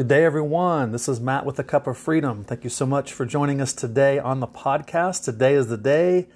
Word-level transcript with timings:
Good 0.00 0.08
day, 0.08 0.24
everyone. 0.24 0.92
This 0.92 1.10
is 1.10 1.20
Matt 1.20 1.44
with 1.44 1.58
a 1.58 1.62
Cup 1.62 1.86
of 1.86 1.98
Freedom. 1.98 2.42
Thank 2.42 2.64
you 2.64 2.70
so 2.70 2.86
much 2.86 3.12
for 3.12 3.26
joining 3.26 3.60
us 3.60 3.74
today 3.74 4.18
on 4.18 4.40
the 4.40 4.46
podcast. 4.46 5.24
Today 5.24 5.52
is 5.52 5.66
the 5.66 5.76
day 5.76 6.26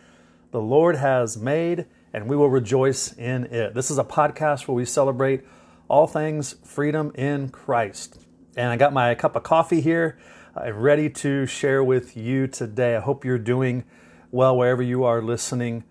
the 0.51 0.61
Lord 0.61 0.97
has 0.97 1.39
made, 1.39 1.87
and 2.13 2.29
we 2.29 2.37
will 2.37 2.51
rejoice 2.51 3.15
in 3.15 3.45
it. 3.45 3.73
This 3.73 3.91
is 3.91 3.97
a 3.97 4.05
podcast 4.05 4.69
where 4.69 4.75
we 4.75 4.85
celebrate 4.85 5.45
all 5.89 6.07
things 6.07 6.57
freedom 6.63 7.11
in 7.15 7.49
Christ. 7.49 8.21
And 8.55 8.69
I 8.69 8.77
got 8.77 8.93
my 8.93 9.15
cup 9.15 9.35
of 9.35 9.45
coffee 9.45 9.81
here, 9.81 10.19
uh, 10.55 10.71
ready 10.71 11.09
to 11.09 11.47
share 11.47 11.83
with 11.83 12.19
you 12.19 12.47
today. 12.47 12.97
I 12.97 13.01
hope 13.01 13.25
you're 13.25 13.39
doing 13.39 13.85
well 14.31 14.59
wherever 14.59 14.83
you 14.83 15.05
are 15.05 15.23
listening 15.23 15.85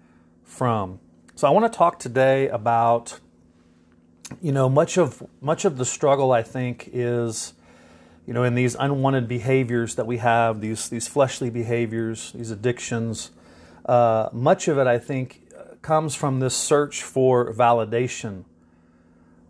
from. 0.44 1.00
So, 1.34 1.48
I 1.48 1.50
want 1.50 1.74
to 1.74 1.76
talk 1.76 1.98
today 1.98 2.50
about 2.50 3.20
you 4.44 4.52
know 4.52 4.70
much 4.70 5.00
of 5.00 5.24
much 5.42 5.66
of 5.66 5.78
the 5.78 5.86
struggle 5.86 6.32
i 6.32 6.42
think 6.42 6.90
is 6.92 7.54
you 8.26 8.34
know 8.34 8.44
in 8.44 8.56
these 8.56 8.76
unwanted 8.76 9.28
behaviors 9.28 9.96
that 9.96 10.08
we 10.08 10.18
have 10.18 10.62
these 10.62 10.90
these 10.90 11.08
fleshly 11.08 11.50
behaviors 11.50 12.32
these 12.34 12.52
addictions 12.52 13.32
uh, 13.86 14.30
much 14.32 14.68
of 14.68 14.78
it 14.78 14.88
i 14.88 14.98
think 14.98 15.42
comes 15.82 16.16
from 16.16 16.40
this 16.40 16.56
search 16.56 17.04
for 17.04 17.54
validation 17.54 18.46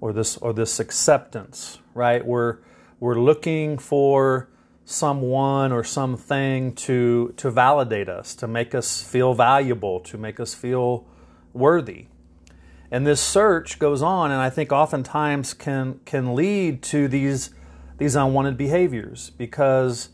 or 0.02 0.12
this 0.12 0.38
or 0.38 0.52
this 0.54 0.80
acceptance 0.80 1.78
right? 1.94 2.26
We're 2.26 2.58
we're 3.00 3.20
looking 3.20 3.78
for 3.78 4.50
someone 4.86 5.72
or 5.72 5.84
something 5.84 6.74
to 6.76 7.34
to 7.38 7.50
validate 7.50 8.10
us 8.10 8.36
to 8.36 8.48
make 8.48 8.76
us 8.76 9.02
feel 9.02 9.34
valuable 9.34 10.00
to 10.02 10.18
make 10.18 10.40
us 10.40 10.54
feel 10.54 11.06
worthy. 11.54 12.08
And 12.92 13.08
this 13.08 13.22
search 13.22 13.80
goes 13.80 14.04
on, 14.04 14.32
and 14.32 14.40
I 14.40 14.50
think 14.50 14.72
oftentimes 14.72 15.54
can 15.54 16.00
can 16.06 16.36
lead 16.36 16.82
to 16.84 17.08
these 17.08 17.52
these 17.98 18.16
unwanted 18.16 18.58
behaviors 18.58 19.32
because 19.32 20.10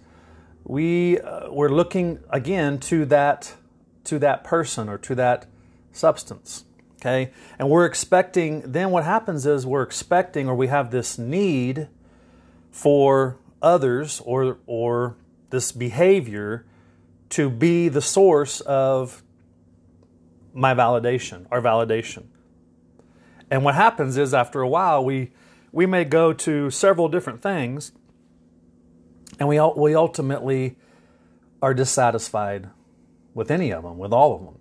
we 0.63 1.19
uh, 1.19 1.51
we're 1.51 1.69
looking 1.69 2.19
again 2.29 2.79
to 2.79 3.05
that 3.05 3.55
to 4.05 4.19
that 4.19 4.43
person 4.43 4.89
or 4.89 4.97
to 4.97 5.15
that 5.15 5.45
substance. 5.91 6.65
Okay, 6.99 7.31
and 7.57 7.69
we're 7.69 7.85
expecting. 7.85 8.61
Then 8.71 8.91
what 8.91 9.05
happens 9.05 9.45
is 9.45 9.65
we're 9.65 9.83
expecting, 9.83 10.49
or 10.49 10.55
we 10.55 10.67
have 10.67 10.91
this 10.91 11.17
need 11.17 11.87
for 12.71 13.37
others 13.61 14.21
or 14.25 14.57
or 14.65 15.15
this 15.49 15.71
behavior 15.71 16.65
to 17.29 17.49
be 17.49 17.89
the 17.89 18.01
source 18.01 18.59
of 18.61 19.23
my 20.53 20.73
validation, 20.73 21.45
our 21.51 21.61
validation. 21.61 22.25
And 23.49 23.63
what 23.63 23.75
happens 23.75 24.17
is 24.17 24.33
after 24.33 24.61
a 24.61 24.67
while, 24.67 25.03
we, 25.03 25.31
we 25.71 25.85
may 25.85 26.03
go 26.03 26.33
to 26.33 26.69
several 26.69 27.07
different 27.07 27.41
things, 27.41 27.91
and 29.39 29.47
we, 29.47 29.59
we 29.75 29.95
ultimately 29.95 30.75
are 31.61 31.73
dissatisfied 31.73 32.69
with 33.33 33.51
any 33.51 33.71
of 33.71 33.83
them, 33.83 33.97
with 33.97 34.11
all 34.11 34.35
of 34.35 34.43
them, 34.43 34.59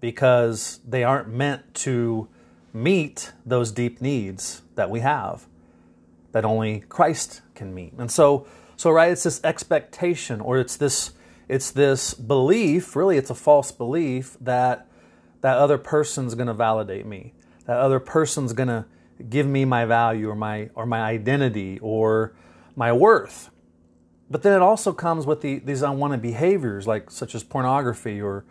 because 0.00 0.80
they 0.86 1.04
aren't 1.04 1.28
meant 1.28 1.74
to 1.74 2.28
meet 2.72 3.32
those 3.44 3.72
deep 3.72 4.00
needs 4.00 4.62
that 4.74 4.90
we 4.90 5.00
have 5.00 5.46
that 6.32 6.44
only 6.44 6.80
Christ 6.88 7.40
can 7.54 7.74
meet. 7.74 7.92
And 7.94 8.10
so, 8.10 8.46
so 8.76 8.90
right, 8.90 9.10
it's 9.10 9.24
this 9.24 9.42
expectation 9.42 10.40
or 10.40 10.58
it's 10.58 10.76
this 10.76 11.12
it's 11.48 11.70
this 11.70 12.12
belief, 12.12 12.94
really 12.94 13.16
it's 13.16 13.30
a 13.30 13.34
false 13.34 13.72
belief 13.72 14.36
that 14.40 14.86
that 15.40 15.56
other 15.56 15.78
person's 15.78 16.34
going 16.34 16.46
to 16.46 16.54
validate 16.54 17.06
me 17.06 17.32
that 17.68 17.76
other 17.76 18.00
person's 18.00 18.54
going 18.54 18.68
to 18.68 18.86
give 19.28 19.46
me 19.46 19.64
my 19.64 19.84
value 19.84 20.28
or 20.30 20.34
my 20.34 20.70
or 20.74 20.86
my 20.86 21.00
identity 21.00 21.78
or 21.80 22.34
my 22.76 22.92
worth. 22.92 23.50
But 24.30 24.42
then 24.42 24.52
it 24.52 24.62
also 24.62 24.92
comes 24.92 25.26
with 25.26 25.40
the, 25.40 25.58
these 25.58 25.82
unwanted 25.82 26.20
behaviors, 26.20 26.86
like 26.86 27.10
such 27.10 27.34
as 27.34 27.42
pornography 27.42 28.20
or 28.20 28.44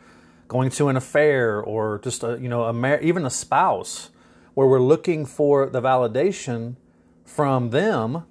going 0.48 0.70
to 0.72 0.90
an 0.90 0.98
affair 0.98 1.62
or 1.62 2.00
just 2.04 2.24
a, 2.24 2.38
you 2.42 2.50
know 2.50 2.64
a 2.64 2.74
mar- 2.74 3.00
even 3.02 3.26
a 3.26 3.30
spouse, 3.30 4.10
where 4.54 4.68
we're 4.68 4.82
looking 4.82 5.26
for 5.26 5.68
the 5.68 5.82
validation 5.82 6.76
from 7.26 7.70
them 7.70 8.24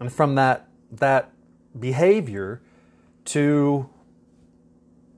and 0.00 0.12
from 0.12 0.34
that 0.34 0.68
that 0.90 1.30
behavior 1.78 2.60
to 3.24 3.88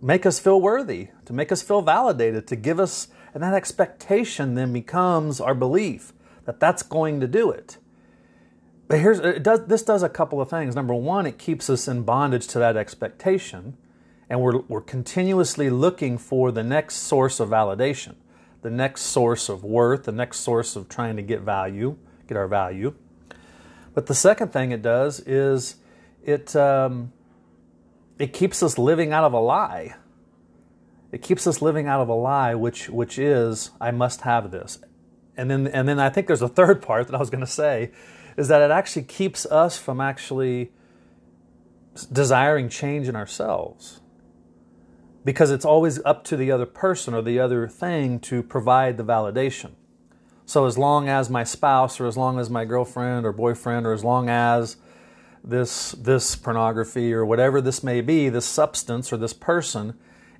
make 0.00 0.24
us 0.24 0.38
feel 0.38 0.60
worthy, 0.60 1.08
to 1.24 1.32
make 1.32 1.50
us 1.50 1.62
feel 1.62 1.82
validated, 1.82 2.46
to 2.46 2.56
give 2.56 2.78
us 2.78 3.08
and 3.34 3.42
that 3.42 3.54
expectation 3.54 4.54
then 4.54 4.72
becomes 4.72 5.40
our 5.40 5.54
belief 5.54 6.12
that 6.48 6.58
that's 6.58 6.82
going 6.82 7.20
to 7.20 7.28
do 7.28 7.50
it. 7.50 7.76
But 8.88 9.00
here's 9.00 9.18
it 9.18 9.42
does 9.42 9.66
this 9.66 9.82
does 9.82 10.02
a 10.02 10.08
couple 10.08 10.40
of 10.40 10.48
things. 10.48 10.74
Number 10.74 10.94
one, 10.94 11.26
it 11.26 11.36
keeps 11.36 11.68
us 11.68 11.86
in 11.86 12.04
bondage 12.04 12.46
to 12.46 12.58
that 12.58 12.74
expectation, 12.74 13.76
and 14.30 14.40
we're 14.40 14.60
we're 14.60 14.80
continuously 14.80 15.68
looking 15.68 16.16
for 16.16 16.50
the 16.50 16.62
next 16.62 16.94
source 16.94 17.38
of 17.38 17.50
validation, 17.50 18.14
the 18.62 18.70
next 18.70 19.02
source 19.02 19.50
of 19.50 19.62
worth, 19.62 20.04
the 20.04 20.12
next 20.12 20.38
source 20.38 20.74
of 20.74 20.88
trying 20.88 21.16
to 21.16 21.22
get 21.22 21.42
value, 21.42 21.98
get 22.26 22.38
our 22.38 22.48
value. 22.48 22.94
But 23.92 24.06
the 24.06 24.14
second 24.14 24.50
thing 24.50 24.72
it 24.72 24.80
does 24.80 25.20
is 25.20 25.76
it 26.24 26.56
um, 26.56 27.12
it 28.18 28.32
keeps 28.32 28.62
us 28.62 28.78
living 28.78 29.12
out 29.12 29.24
of 29.24 29.34
a 29.34 29.40
lie. 29.40 29.96
It 31.12 31.20
keeps 31.20 31.46
us 31.46 31.60
living 31.60 31.86
out 31.86 32.00
of 32.00 32.08
a 32.08 32.14
lie, 32.14 32.54
which 32.54 32.88
which 32.88 33.18
is 33.18 33.70
I 33.78 33.90
must 33.90 34.22
have 34.22 34.50
this. 34.50 34.78
And 35.38 35.50
then 35.50 35.68
and 35.68 35.88
then 35.88 36.00
I 36.00 36.10
think 36.10 36.26
there's 36.26 36.42
a 36.42 36.48
third 36.48 36.82
part 36.82 37.06
that 37.06 37.14
I 37.14 37.18
was 37.18 37.30
going 37.30 37.40
to 37.40 37.46
say 37.46 37.92
is 38.36 38.48
that 38.48 38.60
it 38.60 38.70
actually 38.70 39.04
keeps 39.04 39.46
us 39.46 39.78
from 39.78 40.00
actually 40.00 40.72
desiring 42.12 42.68
change 42.68 43.08
in 43.08 43.16
ourselves. 43.16 44.00
Because 45.24 45.50
it's 45.50 45.64
always 45.64 46.00
up 46.04 46.24
to 46.24 46.36
the 46.36 46.50
other 46.50 46.66
person 46.66 47.14
or 47.14 47.22
the 47.22 47.38
other 47.38 47.68
thing 47.68 48.20
to 48.20 48.42
provide 48.42 48.96
the 48.96 49.04
validation. 49.04 49.72
So 50.44 50.66
as 50.66 50.78
long 50.78 51.08
as 51.08 51.28
my 51.28 51.44
spouse 51.44 52.00
or 52.00 52.06
as 52.06 52.16
long 52.16 52.38
as 52.38 52.48
my 52.48 52.64
girlfriend 52.64 53.26
or 53.26 53.32
boyfriend 53.32 53.86
or 53.86 53.92
as 53.92 54.02
long 54.02 54.28
as 54.28 54.76
this 55.44 55.92
this 55.92 56.34
pornography 56.34 57.12
or 57.12 57.24
whatever 57.24 57.60
this 57.60 57.84
may 57.84 58.00
be, 58.00 58.28
this 58.28 58.46
substance 58.46 59.12
or 59.12 59.16
this 59.16 59.34
person 59.34 59.94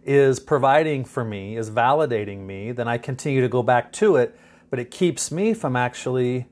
is 0.05 0.41
providing 0.41 1.05
for 1.05 1.25
me, 1.25 1.57
is 1.57 1.71
validating 1.71 2.47
me, 2.47 2.73
then 2.73 2.89
I 2.89 2.99
continue 2.99 3.43
to 3.43 3.49
go 3.49 3.63
back 3.63 3.93
to 3.95 4.17
it, 4.17 4.39
but 4.71 4.79
it 4.79 4.91
keeps 4.91 5.31
me 5.31 5.55
from 5.55 5.77
actually 5.77 6.47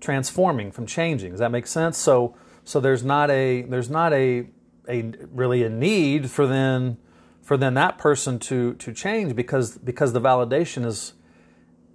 transforming, 0.00 0.70
from 0.72 0.86
changing. 0.86 1.30
Does 1.30 1.40
that 1.40 1.50
make 1.50 1.66
sense? 1.66 1.98
So 1.98 2.36
so 2.64 2.80
there's 2.80 3.04
not 3.04 3.30
a 3.30 3.62
there's 3.62 3.90
not 3.90 4.12
a 4.12 4.48
a 4.88 5.12
really 5.30 5.62
a 5.62 5.68
need 5.68 6.30
for 6.30 6.46
then 6.46 6.98
for 7.42 7.56
then 7.56 7.74
that 7.74 7.98
person 7.98 8.38
to 8.40 8.74
to 8.74 8.92
change 8.92 9.34
because 9.34 9.78
because 9.78 10.12
the 10.12 10.20
validation 10.20 10.84
is 10.84 11.14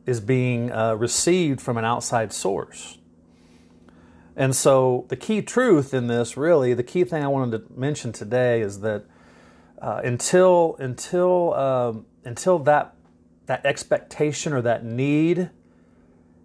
is 0.05 0.21
being 0.21 0.71
uh, 0.71 0.95
received 0.95 1.61
from 1.61 1.77
an 1.77 1.85
outside 1.85 2.31
source. 2.31 2.97
And 4.37 4.55
so 4.55 5.05
the 5.09 5.15
key 5.15 5.41
truth 5.41 5.93
in 5.93 6.07
this, 6.07 6.37
really, 6.37 6.73
the 6.73 6.83
key 6.83 7.03
thing 7.03 7.23
I 7.23 7.27
wanted 7.27 7.57
to 7.57 7.79
mention 7.79 8.13
today 8.13 8.61
is 8.61 8.81
that 8.81 9.03
uh, 9.81 10.01
until 10.03 10.75
until 10.79 11.53
um, 11.55 12.05
until 12.23 12.59
that 12.59 12.96
that 13.47 13.65
expectation 13.65 14.53
or 14.53 14.61
that 14.61 14.85
need 14.85 15.49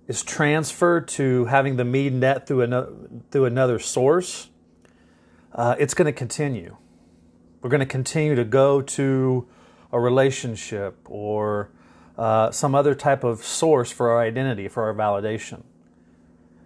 is 0.08 0.22
transferred 0.22 1.06
to 1.08 1.44
having 1.46 1.76
the 1.76 1.84
need 1.84 2.12
net 2.12 2.46
through 2.46 2.62
another 2.62 2.92
through 3.30 3.44
another 3.44 3.78
source, 3.78 4.48
uh, 5.54 5.76
it's 5.78 5.94
going 5.94 6.06
to 6.06 6.12
continue. 6.12 6.76
We're 7.60 7.70
going 7.70 7.80
to 7.80 7.86
continue 7.86 8.34
to 8.34 8.44
go 8.44 8.80
to 8.82 9.46
a 9.92 10.00
relationship 10.00 10.98
or 11.04 11.70
uh, 12.18 12.50
some 12.50 12.74
other 12.74 12.94
type 12.94 13.24
of 13.24 13.44
source 13.44 13.92
for 13.92 14.10
our 14.10 14.20
identity, 14.20 14.68
for 14.68 14.84
our 14.84 14.94
validation. 14.94 15.62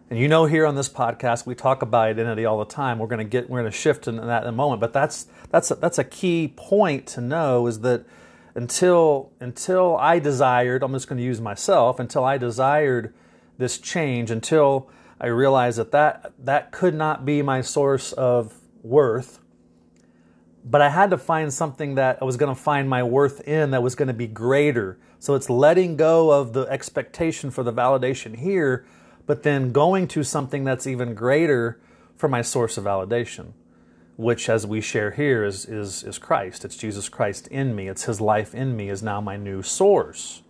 And 0.09 0.19
you 0.19 0.29
know, 0.29 0.47
here 0.47 0.67
on 0.67 0.77
this 0.77 0.89
podcast, 0.89 1.47
we 1.47 1.55
talk 1.55 1.83
about 1.83 2.07
identity 2.07 2.45
all 2.45 2.59
the 2.59 2.65
time. 2.65 2.99
We're 2.99 3.09
going 3.09 3.19
to 3.19 3.25
get, 3.25 3.51
we're 3.51 3.61
going 3.61 3.71
to 3.71 3.77
shift 3.77 4.07
in 4.07 4.17
that 4.17 4.43
in 4.45 4.49
a 4.49 4.53
moment. 4.53 4.81
But 4.81 4.93
that's 4.93 5.27
that's 5.51 5.71
a, 5.71 5.75
that's 5.75 5.99
a 5.99 6.05
key 6.05 6.53
point 6.57 7.07
to 7.09 7.21
know 7.21 7.67
is 7.67 7.81
that 7.81 8.07
until 8.57 9.33
until 9.39 9.97
I 9.97 10.19
desired, 10.19 10.83
I'm 10.83 10.93
just 10.93 11.09
going 11.09 11.19
to 11.19 11.25
use 11.25 11.41
myself. 11.41 12.01
Until 12.01 12.25
I 12.25 12.39
desired 12.39 13.15
this 13.59 13.79
change, 13.79 14.31
until 14.31 14.91
I 15.21 15.27
realized 15.27 15.79
that 15.79 15.93
that 15.93 16.33
that 16.39 16.73
could 16.73 16.95
not 16.95 17.25
be 17.25 17.43
my 17.43 17.61
source 17.61 18.13
of 18.13 18.55
worth. 18.83 19.39
But 20.65 20.81
I 20.81 20.89
had 20.89 21.11
to 21.11 21.19
find 21.19 21.55
something 21.55 21.95
that 21.95 22.19
I 22.21 22.25
was 22.25 22.37
going 22.37 22.53
to 22.53 22.61
find 22.61 22.89
my 22.89 23.05
worth 23.05 23.41
in 23.47 23.71
that 23.71 23.83
was 23.85 23.95
going 23.95 24.09
to 24.09 24.15
be 24.15 24.27
greater. 24.27 24.99
So 25.21 25.35
it's 25.35 25.49
letting 25.49 25.97
go 25.97 26.33
of 26.33 26.53
the 26.53 26.63
expectation 26.63 27.53
for 27.53 27.63
the 27.63 27.73
validation 27.73 28.37
here 28.37 28.85
but 29.27 29.43
then 29.43 29.73
going 29.73 30.09
to 30.09 30.23
something 30.23 30.65
that's 30.65 30.87
even 30.87 31.15
greater 31.15 31.81
for 32.17 32.29
my 32.29 32.41
source 32.41 32.79
of 32.79 32.85
validation, 32.85 33.53
which, 34.17 34.49
as 34.49 34.67
we 34.67 34.81
share 34.81 35.11
here, 35.11 35.45
is, 35.45 35.67
is, 35.67 36.03
is 36.03 36.19
Christ. 36.19 36.65
It's 36.65 36.77
Jesus 36.77 37.09
Christ 37.09 37.47
in 37.49 37.75
me. 37.77 37.89
It's 37.89 38.05
His 38.05 38.21
life 38.21 38.55
in 38.55 38.77
me 38.77 38.89
is 38.89 39.03
now 39.03 39.21
my 39.21 39.37
new 39.37 39.63
source. 39.63 40.43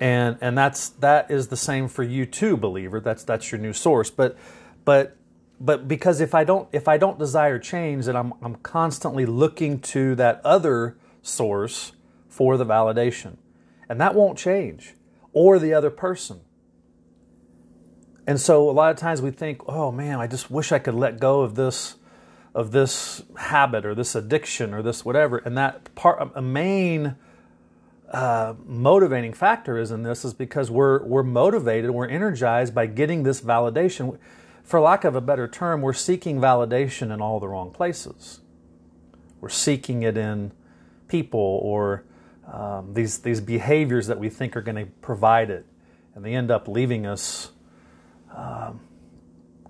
And, 0.00 0.38
and 0.40 0.56
that's 0.56 0.88
that 0.88 1.30
is 1.30 1.48
the 1.48 1.56
same 1.56 1.86
for 1.86 2.02
you 2.02 2.24
too, 2.24 2.56
believer. 2.56 3.00
That's 3.00 3.22
that's 3.22 3.52
your 3.52 3.60
new 3.60 3.74
source. 3.74 4.10
But 4.10 4.36
but 4.84 5.16
but 5.60 5.86
because 5.86 6.22
if 6.22 6.34
I 6.34 6.42
don't 6.42 6.68
if 6.72 6.88
I 6.88 6.96
don't 6.96 7.18
desire 7.18 7.58
change, 7.58 8.06
then 8.06 8.16
I'm 8.16 8.32
I'm 8.42 8.56
constantly 8.56 9.26
looking 9.26 9.78
to 9.80 10.14
that 10.14 10.40
other 10.42 10.96
source 11.20 11.92
for 12.28 12.56
the 12.56 12.64
validation. 12.64 13.36
And 13.90 14.00
that 14.00 14.14
won't 14.14 14.38
change. 14.38 14.94
Or 15.34 15.58
the 15.58 15.74
other 15.74 15.90
person. 15.90 16.40
And 18.26 18.40
so 18.40 18.70
a 18.70 18.72
lot 18.72 18.90
of 18.90 18.96
times 18.96 19.20
we 19.20 19.30
think, 19.30 19.60
oh 19.68 19.92
man, 19.92 20.18
I 20.18 20.26
just 20.26 20.50
wish 20.50 20.72
I 20.72 20.78
could 20.78 20.94
let 20.94 21.20
go 21.20 21.42
of 21.42 21.56
this 21.56 21.96
of 22.54 22.72
this 22.72 23.22
habit 23.38 23.86
or 23.86 23.94
this 23.94 24.14
addiction 24.14 24.74
or 24.74 24.82
this 24.82 25.04
whatever. 25.04 25.38
And 25.38 25.56
that 25.56 25.94
part 25.94 26.30
a 26.34 26.42
main 26.42 27.16
uh, 28.10 28.54
motivating 28.66 29.32
factor 29.32 29.78
is 29.78 29.90
in 29.90 30.02
this 30.02 30.24
is 30.24 30.34
because 30.34 30.70
we're 30.70 31.04
we're 31.04 31.22
motivated, 31.22 31.90
we're 31.90 32.08
energized 32.08 32.74
by 32.74 32.86
getting 32.86 33.22
this 33.22 33.40
validation 33.40 34.18
for 34.70 34.80
lack 34.80 35.02
of 35.02 35.16
a 35.16 35.20
better 35.20 35.48
term, 35.48 35.82
we're 35.82 35.92
seeking 35.92 36.38
validation 36.38 37.12
in 37.12 37.20
all 37.20 37.40
the 37.40 37.48
wrong 37.48 37.72
places. 37.72 38.38
We're 39.40 39.48
seeking 39.48 40.04
it 40.04 40.16
in 40.16 40.52
people 41.08 41.40
or 41.40 42.04
um, 42.46 42.94
these, 42.94 43.18
these 43.18 43.40
behaviors 43.40 44.06
that 44.06 44.20
we 44.20 44.28
think 44.28 44.56
are 44.56 44.62
going 44.62 44.76
to 44.76 44.86
provide 45.02 45.50
it. 45.50 45.66
And 46.14 46.24
they 46.24 46.34
end 46.34 46.52
up 46.52 46.68
leaving 46.68 47.04
us, 47.04 47.50
um, 48.32 48.80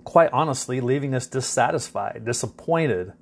quite 0.03 0.31
honestly, 0.31 0.81
leaving 0.81 1.13
us 1.13 1.27
dissatisfied, 1.27 2.23
disappointed, 2.25 3.13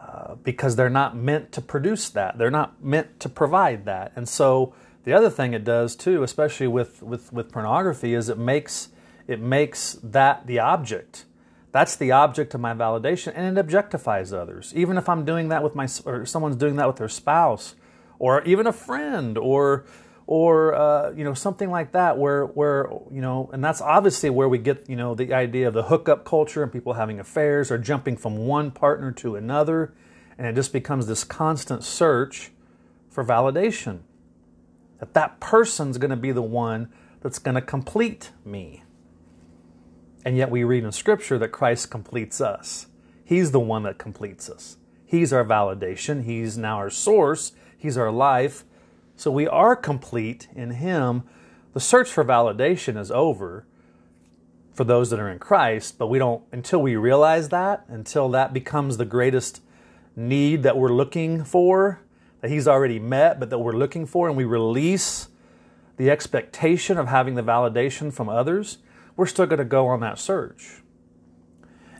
uh, 0.00 0.36
because 0.36 0.76
they're 0.76 0.88
not 0.88 1.16
meant 1.16 1.52
to 1.52 1.60
produce 1.60 2.08
that. 2.10 2.38
They're 2.38 2.50
not 2.50 2.82
meant 2.82 3.20
to 3.20 3.28
provide 3.28 3.84
that. 3.84 4.12
And 4.16 4.28
so 4.28 4.74
the 5.04 5.12
other 5.12 5.30
thing 5.30 5.52
it 5.52 5.64
does 5.64 5.96
too, 5.96 6.22
especially 6.22 6.66
with, 6.66 7.02
with, 7.02 7.32
with 7.32 7.52
pornography, 7.52 8.14
is 8.14 8.28
it 8.28 8.38
makes 8.38 8.88
it 9.28 9.40
makes 9.40 9.92
that 10.02 10.46
the 10.46 10.58
object. 10.58 11.26
That's 11.70 11.94
the 11.94 12.10
object 12.12 12.54
of 12.54 12.60
my 12.62 12.72
validation, 12.72 13.32
and 13.36 13.58
it 13.58 13.66
objectifies 13.66 14.32
others. 14.32 14.72
Even 14.74 14.96
if 14.96 15.06
I'm 15.08 15.26
doing 15.26 15.50
that 15.50 15.62
with 15.62 15.74
my, 15.74 15.86
or 16.06 16.24
someone's 16.24 16.56
doing 16.56 16.76
that 16.76 16.86
with 16.86 16.96
their 16.96 17.10
spouse, 17.10 17.74
or 18.18 18.42
even 18.44 18.66
a 18.66 18.72
friend, 18.72 19.36
or 19.36 19.84
or 20.28 20.74
uh, 20.74 21.10
you 21.12 21.24
know 21.24 21.32
something 21.32 21.70
like 21.70 21.92
that, 21.92 22.18
where 22.18 22.44
where 22.44 22.86
you 23.10 23.22
know, 23.22 23.48
and 23.50 23.64
that's 23.64 23.80
obviously 23.80 24.28
where 24.28 24.46
we 24.46 24.58
get 24.58 24.86
you 24.86 24.94
know 24.94 25.14
the 25.14 25.32
idea 25.32 25.66
of 25.66 25.72
the 25.72 25.84
hookup 25.84 26.26
culture 26.26 26.62
and 26.62 26.70
people 26.70 26.92
having 26.92 27.18
affairs 27.18 27.70
or 27.70 27.78
jumping 27.78 28.14
from 28.14 28.36
one 28.46 28.70
partner 28.70 29.10
to 29.10 29.36
another, 29.36 29.94
and 30.36 30.46
it 30.46 30.54
just 30.54 30.70
becomes 30.70 31.06
this 31.06 31.24
constant 31.24 31.82
search 31.82 32.50
for 33.08 33.24
validation. 33.24 34.00
That 35.00 35.14
that 35.14 35.40
person's 35.40 35.96
going 35.96 36.10
to 36.10 36.16
be 36.16 36.32
the 36.32 36.42
one 36.42 36.92
that's 37.22 37.38
going 37.38 37.54
to 37.54 37.62
complete 37.62 38.30
me. 38.44 38.82
And 40.26 40.36
yet 40.36 40.50
we 40.50 40.62
read 40.62 40.84
in 40.84 40.92
Scripture 40.92 41.38
that 41.38 41.52
Christ 41.52 41.90
completes 41.90 42.38
us. 42.38 42.86
He's 43.24 43.52
the 43.52 43.60
one 43.60 43.84
that 43.84 43.96
completes 43.96 44.50
us. 44.50 44.76
He's 45.06 45.32
our 45.32 45.44
validation. 45.44 46.24
He's 46.24 46.58
now 46.58 46.76
our 46.76 46.90
source. 46.90 47.52
He's 47.78 47.96
our 47.96 48.10
life. 48.10 48.64
So 49.18 49.32
we 49.32 49.48
are 49.48 49.74
complete 49.74 50.46
in 50.54 50.70
Him. 50.70 51.24
The 51.74 51.80
search 51.80 52.08
for 52.08 52.24
validation 52.24 52.96
is 52.96 53.10
over 53.10 53.66
for 54.72 54.84
those 54.84 55.10
that 55.10 55.18
are 55.18 55.28
in 55.28 55.40
Christ, 55.40 55.98
but 55.98 56.06
we 56.06 56.20
don't, 56.20 56.44
until 56.52 56.80
we 56.80 56.94
realize 56.94 57.48
that, 57.48 57.84
until 57.88 58.28
that 58.28 58.52
becomes 58.52 58.96
the 58.96 59.04
greatest 59.04 59.60
need 60.14 60.62
that 60.62 60.76
we're 60.76 60.92
looking 60.92 61.42
for, 61.42 62.00
that 62.42 62.50
He's 62.50 62.68
already 62.68 63.00
met, 63.00 63.40
but 63.40 63.50
that 63.50 63.58
we're 63.58 63.72
looking 63.72 64.06
for, 64.06 64.28
and 64.28 64.36
we 64.36 64.44
release 64.44 65.26
the 65.96 66.10
expectation 66.10 66.96
of 66.96 67.08
having 67.08 67.34
the 67.34 67.42
validation 67.42 68.12
from 68.12 68.28
others, 68.28 68.78
we're 69.16 69.26
still 69.26 69.46
going 69.46 69.58
to 69.58 69.64
go 69.64 69.88
on 69.88 69.98
that 69.98 70.20
search. 70.20 70.82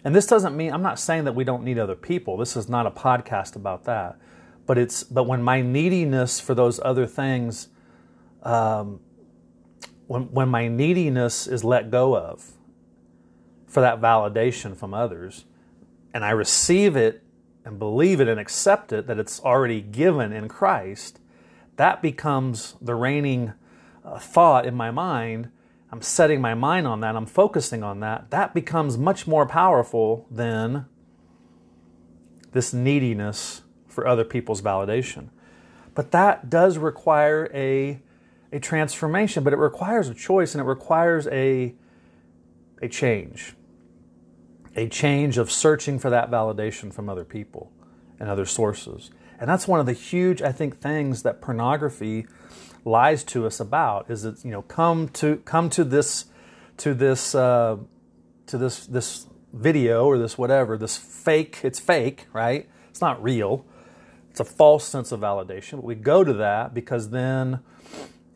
And 0.04 0.14
this 0.14 0.28
doesn't 0.28 0.56
mean 0.56 0.72
I'm 0.72 0.82
not 0.82 1.00
saying 1.00 1.24
that 1.24 1.34
we 1.34 1.42
don't 1.42 1.64
need 1.64 1.80
other 1.80 1.96
people. 1.96 2.36
This 2.36 2.56
is 2.56 2.68
not 2.68 2.86
a 2.86 2.92
podcast 2.92 3.56
about 3.56 3.86
that. 3.86 4.20
But 4.68 4.76
it's 4.76 5.02
but 5.02 5.24
when 5.24 5.42
my 5.42 5.62
neediness 5.62 6.40
for 6.40 6.54
those 6.54 6.78
other 6.84 7.06
things, 7.06 7.68
um, 8.42 9.00
when 10.06 10.24
when 10.24 10.50
my 10.50 10.68
neediness 10.68 11.46
is 11.46 11.64
let 11.64 11.90
go 11.90 12.14
of 12.14 12.52
for 13.66 13.80
that 13.80 13.98
validation 13.98 14.76
from 14.76 14.92
others, 14.92 15.46
and 16.12 16.22
I 16.22 16.32
receive 16.32 16.96
it 16.96 17.22
and 17.64 17.78
believe 17.78 18.20
it 18.20 18.28
and 18.28 18.38
accept 18.38 18.92
it 18.92 19.06
that 19.06 19.18
it's 19.18 19.40
already 19.40 19.80
given 19.80 20.34
in 20.34 20.48
Christ, 20.48 21.18
that 21.76 22.02
becomes 22.02 22.74
the 22.78 22.94
reigning 22.94 23.54
uh, 24.04 24.18
thought 24.18 24.66
in 24.66 24.74
my 24.74 24.90
mind. 24.90 25.50
I'm 25.90 26.02
setting 26.02 26.42
my 26.42 26.52
mind 26.52 26.86
on 26.86 27.00
that, 27.00 27.16
I'm 27.16 27.24
focusing 27.24 27.82
on 27.82 28.00
that, 28.00 28.30
that 28.32 28.52
becomes 28.52 28.98
much 28.98 29.26
more 29.26 29.46
powerful 29.46 30.26
than 30.30 30.84
this 32.52 32.74
neediness 32.74 33.62
for 33.98 34.06
other 34.06 34.22
people's 34.22 34.62
validation. 34.62 35.26
But 35.92 36.12
that 36.12 36.48
does 36.48 36.78
require 36.78 37.50
a, 37.52 37.98
a 38.52 38.60
transformation, 38.60 39.42
but 39.42 39.52
it 39.52 39.56
requires 39.56 40.08
a 40.08 40.14
choice 40.14 40.54
and 40.54 40.62
it 40.62 40.66
requires 40.66 41.26
a, 41.26 41.74
a 42.80 42.88
change. 42.88 43.56
A 44.76 44.88
change 44.88 45.36
of 45.36 45.50
searching 45.50 45.98
for 45.98 46.10
that 46.10 46.30
validation 46.30 46.92
from 46.92 47.08
other 47.08 47.24
people 47.24 47.72
and 48.20 48.28
other 48.28 48.46
sources. 48.46 49.10
And 49.40 49.50
that's 49.50 49.66
one 49.66 49.80
of 49.80 49.86
the 49.86 49.94
huge, 49.94 50.42
I 50.42 50.52
think, 50.52 50.78
things 50.78 51.24
that 51.24 51.40
pornography 51.40 52.28
lies 52.84 53.24
to 53.24 53.46
us 53.46 53.58
about 53.58 54.08
is 54.08 54.22
that 54.22 54.44
you 54.44 54.52
know 54.52 54.62
come 54.62 55.08
to 55.08 55.38
come 55.38 55.68
to 55.70 55.82
this 55.82 56.26
to 56.76 56.94
this 56.94 57.34
uh, 57.34 57.76
to 58.46 58.58
this 58.58 58.86
this 58.86 59.26
video 59.52 60.06
or 60.06 60.18
this 60.18 60.38
whatever 60.38 60.78
this 60.78 60.96
fake 60.96 61.58
it's 61.64 61.80
fake 61.80 62.26
right 62.32 62.68
it's 62.88 63.00
not 63.00 63.20
real 63.20 63.66
it's 64.38 64.50
a 64.50 64.54
false 64.54 64.84
sense 64.84 65.10
of 65.10 65.20
validation 65.20 65.72
but 65.72 65.84
we 65.84 65.96
go 65.96 66.22
to 66.22 66.32
that 66.32 66.72
because 66.72 67.10
then 67.10 67.58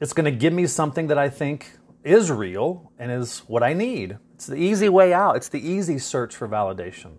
it's 0.01 0.13
going 0.13 0.25
to 0.25 0.37
give 0.37 0.53
me 0.53 0.67
something 0.67 1.07
that 1.07 1.17
i 1.19 1.29
think 1.29 1.79
is 2.03 2.31
real 2.31 2.91
and 2.99 3.13
is 3.13 3.41
what 3.47 3.63
i 3.63 3.73
need 3.73 4.19
it's 4.35 4.47
the 4.47 4.57
easy 4.57 4.89
way 4.89 5.13
out 5.13 5.37
it's 5.37 5.49
the 5.49 5.65
easy 5.65 5.99
search 5.99 6.35
for 6.35 6.49
validation 6.49 7.13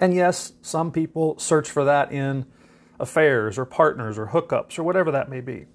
and 0.00 0.12
yes 0.12 0.54
some 0.60 0.90
people 0.90 1.38
search 1.38 1.70
for 1.70 1.84
that 1.84 2.10
in 2.10 2.44
affairs 2.98 3.58
or 3.58 3.64
partners 3.64 4.18
or 4.18 4.28
hookups 4.28 4.76
or 4.76 4.82
whatever 4.82 5.12
that 5.12 5.28
may 5.28 5.40
be 5.40 5.66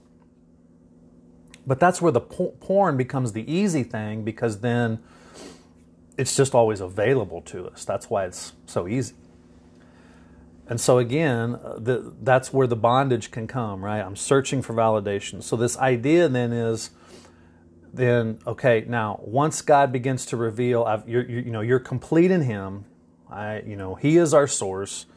but 1.66 1.80
that's 1.80 2.02
where 2.02 2.12
the 2.12 2.20
porn 2.20 2.98
becomes 2.98 3.32
the 3.32 3.50
easy 3.50 3.84
thing 3.84 4.24
because 4.26 4.60
then 4.60 5.00
it's 6.18 6.36
just 6.36 6.54
always 6.54 6.82
available 6.82 7.42
to 7.44 7.68
us. 7.68 7.86
That's 7.86 8.10
why 8.10 8.26
it's 8.26 8.54
so 8.66 8.88
easy. 8.88 9.14
And 10.70 10.80
so 10.80 11.00
again, 11.00 11.56
uh, 11.56 11.80
the, 11.80 12.14
that's 12.22 12.54
where 12.54 12.68
the 12.68 12.76
bondage 12.76 13.32
can 13.32 13.48
come, 13.48 13.84
right? 13.84 14.00
I'm 14.00 14.16
searching 14.16 14.62
for 14.62 14.74
validation. 14.74 15.44
So 15.44 15.56
this 15.56 15.78
idea 15.78 16.30
then 16.30 16.54
is, 16.54 16.92
then 17.92 18.40
okay, 18.46 18.86
now 18.88 19.20
once 19.24 19.62
God 19.62 19.92
begins 19.92 20.28
to 20.28 20.38
reveal, 20.38 21.04
you're, 21.08 21.28
you, 21.28 21.40
you 21.40 21.52
know, 21.52 21.62
you're 21.62 21.80
complete 21.80 22.30
in 22.30 22.44
Him. 22.44 22.86
I, 23.30 23.62
you 23.66 23.76
know, 23.76 23.96
He 23.96 24.18
is 24.18 24.34
our 24.34 24.48
source 24.48 25.08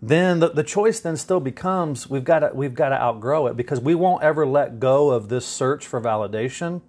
then 0.00 0.38
the, 0.38 0.50
the 0.50 0.62
choice 0.62 1.00
then 1.00 1.16
still 1.16 1.40
becomes 1.40 2.08
we've 2.08 2.24
got 2.24 2.40
to 2.40 2.50
we've 2.54 2.74
got 2.74 2.90
to 2.90 3.00
outgrow 3.00 3.46
it 3.48 3.56
because 3.56 3.80
we 3.80 3.94
won't 3.94 4.22
ever 4.22 4.46
let 4.46 4.78
go 4.78 5.10
of 5.10 5.28
this 5.28 5.44
search 5.44 5.86
for 5.86 6.00
validation 6.00 6.80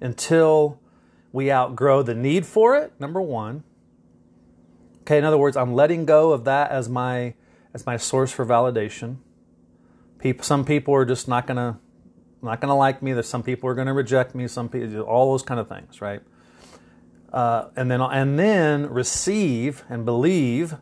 until 0.00 0.80
we 1.32 1.52
outgrow 1.52 2.02
the 2.02 2.14
need 2.14 2.46
for 2.46 2.76
it 2.76 2.92
number 2.98 3.20
one 3.20 3.64
okay 5.08 5.16
in 5.16 5.24
other 5.24 5.38
words 5.38 5.56
i'm 5.56 5.74
letting 5.74 6.04
go 6.04 6.32
of 6.32 6.44
that 6.44 6.70
as 6.70 6.88
my 6.88 7.32
as 7.72 7.86
my 7.86 7.96
source 7.96 8.30
for 8.30 8.44
validation 8.44 9.16
people 10.18 10.44
some 10.44 10.64
people 10.66 10.94
are 10.94 11.06
just 11.06 11.26
not 11.26 11.46
gonna 11.46 11.80
not 12.42 12.60
gonna 12.60 12.76
like 12.76 13.02
me 13.02 13.14
there's 13.14 13.26
some 13.26 13.42
people 13.42 13.70
are 13.70 13.74
gonna 13.74 13.94
reject 13.94 14.34
me 14.34 14.46
some 14.46 14.68
people 14.68 15.00
all 15.00 15.32
those 15.32 15.42
kind 15.42 15.58
of 15.58 15.66
things 15.66 16.02
right 16.02 16.20
uh, 17.32 17.68
and 17.74 17.90
then 17.90 18.00
and 18.00 18.38
then 18.38 18.88
receive 18.88 19.82
and 19.88 20.04
believe 20.04 20.76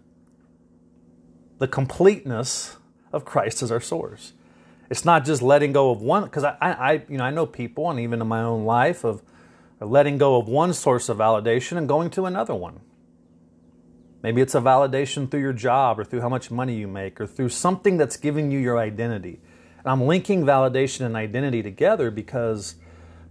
the 1.59 1.68
completeness 1.68 2.76
of 3.12 3.25
Christ 3.25 3.62
as 3.62 3.71
our 3.73 3.80
source. 3.80 4.33
It's 4.88 5.04
not 5.04 5.25
just 5.25 5.42
letting 5.42 5.73
go 5.73 5.90
of 5.90 6.00
one, 6.00 6.25
because 6.25 6.45
I, 6.45 6.56
I, 6.61 6.92
you 7.09 7.18
know, 7.18 7.25
I 7.25 7.30
know 7.30 7.47
people, 7.47 7.90
and 7.90 7.99
even 7.99 8.21
in 8.21 8.28
my 8.28 8.42
own 8.42 8.64
life, 8.64 9.04
of 9.04 9.23
letting 9.80 10.18
go 10.18 10.37
of 10.37 10.49
one 10.49 10.73
source 10.73 11.09
of 11.09 11.18
validation 11.18 11.76
and 11.76 11.88
going 11.88 12.11
to 12.11 12.26
another 12.26 12.54
one. 12.54 12.80
Maybe 14.23 14.40
it's 14.40 14.54
a 14.54 14.61
validation 14.61 15.30
through 15.30 15.40
your 15.40 15.52
job 15.52 15.99
or 15.99 16.04
through 16.04 16.20
how 16.20 16.28
much 16.28 16.50
money 16.50 16.75
you 16.75 16.88
make 16.88 17.20
or 17.20 17.26
through 17.26 17.50
something 17.50 17.96
that's 17.96 18.16
giving 18.16 18.50
you 18.50 18.58
your 18.58 18.78
identity. 18.78 19.40
And 19.78 19.87
I'm 19.87 20.02
linking 20.02 20.44
validation 20.44 21.06
and 21.06 21.16
identity 21.16 21.62
together 21.62 22.11
because 22.11 22.76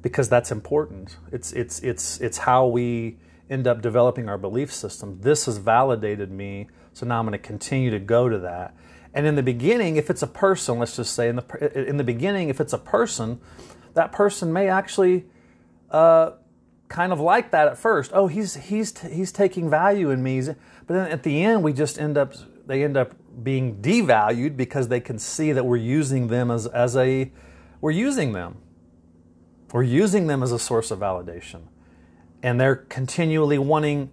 because 0.01 0.29
that's 0.29 0.51
important. 0.51 1.17
It's 1.31 1.51
it's 1.53 1.79
it's 1.79 2.21
it's 2.21 2.37
how 2.39 2.67
we 2.67 3.17
end 3.49 3.67
up 3.67 3.81
developing 3.81 4.29
our 4.29 4.37
belief 4.37 4.71
system. 4.71 5.19
This 5.21 5.45
has 5.45 5.57
validated 5.57 6.31
me 6.31 6.67
so 6.95 7.05
now 7.05 7.19
I'm 7.19 7.25
going 7.25 7.33
to 7.33 7.45
continue 7.45 7.91
to 7.91 7.99
go 7.99 8.29
to 8.29 8.39
that. 8.39 8.73
And 9.13 9.27
in 9.27 9.35
the 9.35 9.43
beginning, 9.43 9.97
if 9.97 10.09
it's 10.09 10.23
a 10.23 10.27
person, 10.27 10.79
let's 10.79 10.95
just 10.95 11.13
say 11.13 11.27
in 11.27 11.35
the 11.35 11.87
in 11.87 11.97
the 11.97 12.03
beginning, 12.05 12.49
if 12.49 12.61
it's 12.61 12.73
a 12.73 12.77
person, 12.77 13.41
that 13.93 14.13
person 14.13 14.51
may 14.51 14.69
actually 14.69 15.25
uh, 15.91 16.31
kind 16.87 17.11
of 17.11 17.19
like 17.19 17.51
that 17.51 17.67
at 17.67 17.77
first. 17.77 18.11
Oh, 18.13 18.27
he's 18.27 18.55
he's 18.55 18.97
he's 18.99 19.31
taking 19.33 19.69
value 19.69 20.09
in 20.09 20.23
me. 20.23 20.41
But 20.87 20.93
then 20.93 21.11
at 21.11 21.23
the 21.23 21.43
end, 21.43 21.63
we 21.63 21.73
just 21.73 21.99
end 21.99 22.17
up 22.17 22.33
they 22.67 22.83
end 22.83 22.97
up 22.97 23.15
being 23.43 23.81
devalued 23.81 24.57
because 24.57 24.87
they 24.87 24.99
can 24.99 25.19
see 25.19 25.51
that 25.51 25.65
we're 25.65 25.77
using 25.77 26.27
them 26.27 26.51
as 26.51 26.67
as 26.67 26.95
a 26.95 27.31
we're 27.81 27.91
using 27.91 28.33
them. 28.33 28.57
We're 29.71 29.83
using 29.83 30.27
them 30.27 30.41
as 30.41 30.51
a 30.51 30.59
source 30.59 30.91
of 30.91 30.99
validation, 30.99 31.63
and 32.41 32.59
they're 32.59 32.75
continually 32.75 33.57
wanting 33.57 34.09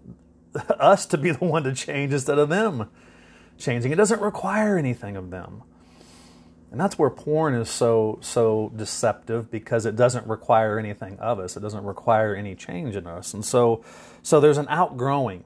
us 0.79 1.07
to 1.07 1.19
be 1.19 1.31
the 1.31 1.45
one 1.45 1.63
to 1.65 1.75
change 1.75 2.13
instead 2.13 2.39
of 2.39 2.49
them 2.49 2.89
changing. 3.59 3.93
It 3.93 3.97
doesn't 3.97 4.21
require 4.21 4.77
anything 4.77 5.17
of 5.17 5.31
them. 5.31 5.63
And 6.71 6.81
that's 6.81 6.99
where 6.99 7.11
porn 7.11 7.55
is 7.55 7.69
so 7.69 8.19
so 8.23 8.73
deceptive 8.75 9.51
because 9.51 9.85
it 9.85 9.95
doesn't 9.95 10.27
require 10.27 10.79
anything 10.79 11.19
of 11.19 11.39
us. 11.39 11.57
It 11.57 11.61
doesn't 11.61 11.85
require 11.85 12.35
any 12.35 12.55
change 12.55 12.97
in 12.97 13.07
us. 13.07 13.35
And 13.35 13.45
so 13.45 13.85
so 14.23 14.41
there's 14.41 14.59
an 14.59 14.67
outgrowing. 14.69 15.45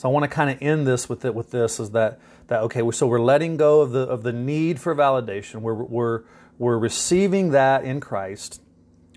So 0.00 0.08
I 0.08 0.12
want 0.12 0.24
to 0.24 0.34
kind 0.34 0.48
of 0.48 0.56
end 0.62 0.86
this 0.86 1.10
with 1.10 1.26
it 1.26 1.34
with 1.34 1.50
this 1.50 1.78
is 1.78 1.90
that 1.90 2.20
that 2.46 2.62
okay, 2.62 2.90
so 2.90 3.06
we're 3.06 3.20
letting 3.20 3.58
go 3.58 3.82
of 3.82 3.90
the 3.90 4.00
of 4.00 4.22
the 4.22 4.32
need 4.32 4.80
for 4.80 4.94
validation. 4.94 5.56
We're 5.56 5.74
we're 5.74 6.22
we're 6.56 6.78
receiving 6.78 7.50
that 7.50 7.84
in 7.84 8.00
Christ. 8.00 8.62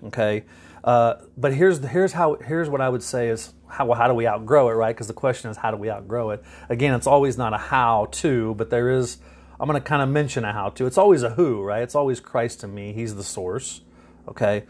Okay, 0.02 0.44
uh, 0.84 1.14
but 1.38 1.54
here's 1.54 1.78
here's 1.86 2.12
how 2.12 2.34
here's 2.34 2.68
what 2.68 2.82
I 2.82 2.90
would 2.90 3.02
say 3.02 3.30
is 3.30 3.54
how 3.66 3.90
how 3.94 4.08
do 4.08 4.12
we 4.12 4.28
outgrow 4.28 4.68
it, 4.68 4.72
right? 4.74 4.94
Because 4.94 5.06
the 5.06 5.14
question 5.14 5.50
is 5.50 5.56
how 5.56 5.70
do 5.70 5.78
we 5.78 5.90
outgrow 5.90 6.28
it? 6.32 6.44
Again, 6.68 6.92
it's 6.92 7.06
always 7.06 7.38
not 7.38 7.54
a 7.54 7.58
how 7.58 8.08
to, 8.20 8.54
but 8.56 8.68
there 8.68 8.90
is 8.90 9.16
I'm 9.58 9.66
going 9.66 9.80
to 9.80 9.88
kind 9.88 10.02
of 10.02 10.10
mention 10.10 10.44
a 10.44 10.52
how 10.52 10.68
to. 10.68 10.84
It's 10.84 10.98
always 10.98 11.22
a 11.22 11.30
who, 11.30 11.62
right? 11.62 11.82
It's 11.82 11.94
always 11.94 12.20
Christ 12.20 12.60
to 12.60 12.68
me. 12.68 12.92
He's 12.92 13.14
the 13.14 13.24
source, 13.24 13.80
okay? 14.28 14.64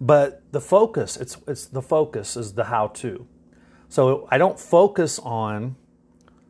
But 0.00 0.40
the 0.52 0.60
focus, 0.60 1.16
it's 1.16 1.36
it's 1.48 1.66
the 1.66 1.82
focus 1.82 2.36
is 2.36 2.52
the 2.52 2.66
how 2.66 2.86
to. 3.02 3.26
So 3.88 4.28
I 4.30 4.38
don't 4.38 4.58
focus 4.58 5.18
on 5.18 5.76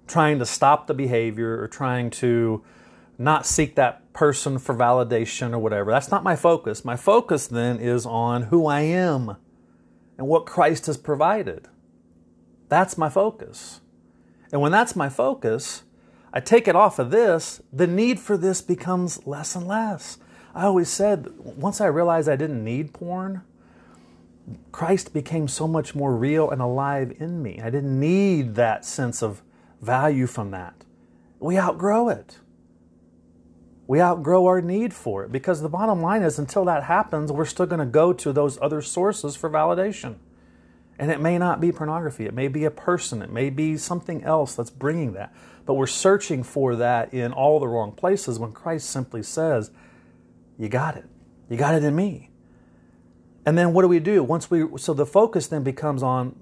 trying 0.07 0.39
to 0.39 0.47
stop 0.47 0.87
the 0.87 0.95
behavior 0.95 1.61
or 1.61 1.69
trying 1.69 2.11
to 2.11 2.65
not 3.19 3.47
seek 3.47 3.75
that 3.75 4.13
person 4.13 4.59
for 4.59 4.75
validation 4.75 5.53
or 5.53 5.59
whatever. 5.59 5.91
That's 5.91 6.11
not 6.11 6.25
my 6.25 6.37
focus. 6.37 6.85
My 6.85 6.97
focus 6.97 7.47
then 7.47 7.79
is 7.79 8.07
on 8.07 8.45
who 8.45 8.67
I 8.67 8.81
am 8.81 9.37
and 10.17 10.27
what 10.27 10.47
Christ 10.47 10.87
has 10.87 10.97
provided. 10.97 11.69
That's 12.69 12.99
my 12.99 13.09
focus. 13.09 13.81
And 14.53 14.61
when 14.61 14.73
that's 14.73 14.97
my 14.97 15.09
focus, 15.09 15.83
I 16.33 16.41
take 16.41 16.69
it 16.69 16.77
off 16.77 16.99
of 16.99 17.11
this, 17.11 17.63
the 17.73 17.87
need 17.87 18.19
for 18.19 18.37
this 18.37 18.61
becomes 18.61 19.27
less 19.27 19.55
and 19.55 19.67
less. 19.67 20.19
I 20.55 20.65
always 20.65 20.89
said, 20.89 21.29
once 21.39 21.81
I 21.81 21.87
realized 21.87 22.29
I 22.29 22.37
didn't 22.37 22.65
need 22.65 22.93
porn, 22.93 23.43
Christ 24.73 25.13
became 25.13 25.49
so 25.49 25.67
much 25.67 25.95
more 25.95 26.17
real 26.17 26.51
and 26.51 26.61
alive 26.61 27.13
in 27.19 27.43
me. 27.43 27.61
I 27.63 27.71
didn't 27.71 27.99
need 27.99 28.55
that 28.55 28.85
sense 28.85 29.23
of 29.23 29.43
value 29.81 30.27
from 30.27 30.51
that. 30.53 30.85
We 31.41 31.59
outgrow 31.59 32.09
it. 32.09 32.39
We 33.87 34.03
outgrow 34.03 34.47
our 34.47 34.61
need 34.61 34.93
for 34.93 35.25
it 35.25 35.33
because 35.33 35.63
the 35.63 35.69
bottom 35.69 36.03
line 36.03 36.23
is 36.23 36.39
until 36.39 36.65
that 36.67 36.85
happens, 36.85 37.33
we're 37.33 37.47
still 37.47 37.67
going 37.67 37.81
to 37.81 37.87
go 37.87 38.13
to 38.13 38.33
those 38.33 38.59
other 38.61 38.83
sources 38.83 39.35
for 39.35 39.49
validation. 39.49 40.17
And 40.99 41.11
it 41.11 41.21
may 41.21 41.39
not 41.39 41.61
be 41.61 41.73
pornography, 41.73 42.27
it 42.27 42.35
may 42.35 42.49
be 42.49 42.65
a 42.65 42.71
person, 42.71 43.23
it 43.23 43.31
may 43.31 43.51
be 43.51 43.77
something 43.77 44.25
else 44.25 44.55
that's 44.55 44.71
bringing 44.71 45.13
that. 45.13 45.33
But 45.65 45.75
we're 45.75 45.87
searching 45.87 46.43
for 46.43 46.77
that 46.77 47.15
in 47.15 47.33
all 47.33 47.61
the 47.61 47.69
wrong 47.69 47.93
places 47.93 48.39
when 48.39 48.53
Christ 48.53 48.91
simply 48.91 49.23
says, 49.23 49.71
You 50.59 50.69
got 50.69 50.97
it. 50.97 51.05
You 51.49 51.57
got 51.57 51.75
it 51.75 51.85
in 51.85 51.95
me. 51.95 52.31
And 53.49 53.57
then 53.57 53.73
what 53.73 53.81
do 53.81 53.89
we 53.89 53.99
do? 53.99 54.23
Once 54.23 54.51
we 54.51 54.67
so 54.77 54.93
the 54.93 55.07
focus 55.07 55.47
then 55.47 55.63
becomes 55.63 56.03
on 56.03 56.37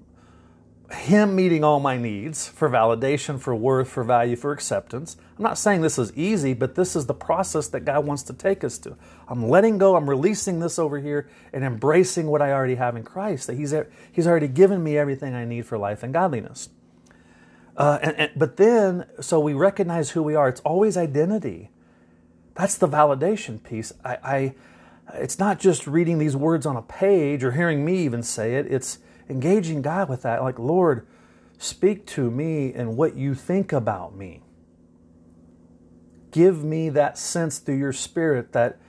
him 0.91 1.37
meeting 1.37 1.63
all 1.63 1.79
my 1.79 1.95
needs 1.95 2.49
for 2.49 2.69
validation, 2.69 3.39
for 3.39 3.55
worth, 3.55 3.87
for 3.87 4.03
value, 4.03 4.35
for 4.35 4.51
acceptance. 4.51 5.15
I'm 5.37 5.43
not 5.43 5.57
saying 5.57 5.79
this 5.79 5.97
is 5.97 6.11
easy, 6.17 6.53
but 6.53 6.75
this 6.75 6.97
is 6.97 7.05
the 7.05 7.13
process 7.13 7.69
that 7.69 7.85
God 7.85 8.05
wants 8.05 8.23
to 8.23 8.33
take 8.33 8.61
us 8.61 8.77
to. 8.79 8.97
I'm 9.29 9.47
letting 9.47 9.77
go, 9.77 9.95
I'm 9.95 10.09
releasing 10.09 10.59
this 10.59 10.77
over 10.77 10.99
here 10.99 11.29
and 11.53 11.63
embracing 11.63 12.27
what 12.27 12.41
I 12.41 12.51
already 12.51 12.75
have 12.75 12.97
in 12.97 13.03
Christ, 13.03 13.47
that 13.47 13.55
He's, 13.55 13.73
he's 14.11 14.27
already 14.27 14.49
given 14.49 14.83
me 14.83 14.97
everything 14.97 15.33
I 15.33 15.45
need 15.45 15.65
for 15.65 15.77
life 15.77 16.03
and 16.03 16.11
godliness. 16.11 16.67
Uh, 17.77 17.99
and, 18.01 18.17
and, 18.17 18.31
but 18.35 18.57
then, 18.57 19.05
so 19.21 19.39
we 19.39 19.53
recognize 19.53 20.09
who 20.09 20.21
we 20.21 20.35
are. 20.35 20.49
It's 20.49 20.61
always 20.61 20.97
identity. 20.97 21.69
That's 22.55 22.75
the 22.75 22.89
validation 22.89 23.63
piece. 23.63 23.93
I, 24.03 24.17
I, 24.21 24.55
it's 25.13 25.39
not 25.39 25.59
just 25.59 25.87
reading 25.87 26.17
these 26.17 26.35
words 26.35 26.65
on 26.65 26.75
a 26.75 26.81
page 26.81 27.43
or 27.43 27.51
hearing 27.51 27.85
me 27.85 27.99
even 27.99 28.23
say 28.23 28.55
it. 28.55 28.67
It's 28.71 28.99
engaging 29.29 29.81
God 29.81 30.09
with 30.09 30.21
that. 30.23 30.43
Like, 30.43 30.59
Lord, 30.59 31.07
speak 31.57 32.05
to 32.07 32.29
me 32.29 32.73
and 32.73 32.97
what 32.97 33.15
you 33.15 33.33
think 33.33 33.71
about 33.71 34.15
me. 34.15 34.41
Give 36.31 36.63
me 36.63 36.89
that 36.89 37.17
sense 37.17 37.59
through 37.59 37.77
your 37.77 37.93
spirit 37.93 38.51
that 38.53 38.79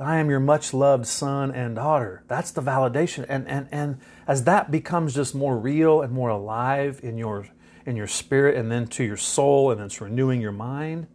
I 0.00 0.16
am 0.16 0.30
your 0.30 0.40
much 0.40 0.72
loved 0.72 1.06
son 1.06 1.50
and 1.50 1.76
daughter. 1.76 2.22
That's 2.28 2.50
the 2.50 2.62
validation. 2.62 3.24
And, 3.28 3.48
and, 3.48 3.68
and 3.72 3.98
as 4.26 4.44
that 4.44 4.70
becomes 4.70 5.14
just 5.14 5.34
more 5.34 5.58
real 5.58 6.02
and 6.02 6.12
more 6.12 6.28
alive 6.28 7.00
in 7.02 7.18
your, 7.18 7.48
in 7.86 7.96
your 7.96 8.06
spirit 8.06 8.56
and 8.56 8.70
then 8.70 8.86
to 8.88 9.04
your 9.04 9.16
soul 9.16 9.70
and 9.70 9.80
it's 9.80 10.00
renewing 10.00 10.40
your 10.40 10.52
mind, 10.52 11.06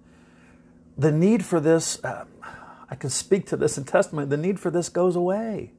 the 0.98 1.12
need 1.12 1.46
for 1.46 1.60
this, 1.60 2.04
uh, 2.04 2.26
I 2.94 2.96
can 2.96 3.10
speak 3.10 3.48
to 3.48 3.58
this 3.58 3.76
in 3.76 3.86
testimony, 3.86 4.28
the 4.28 4.38
need 4.38 4.60
for 4.60 4.70
this 4.70 4.88
goes 4.88 5.16
away, 5.16 5.72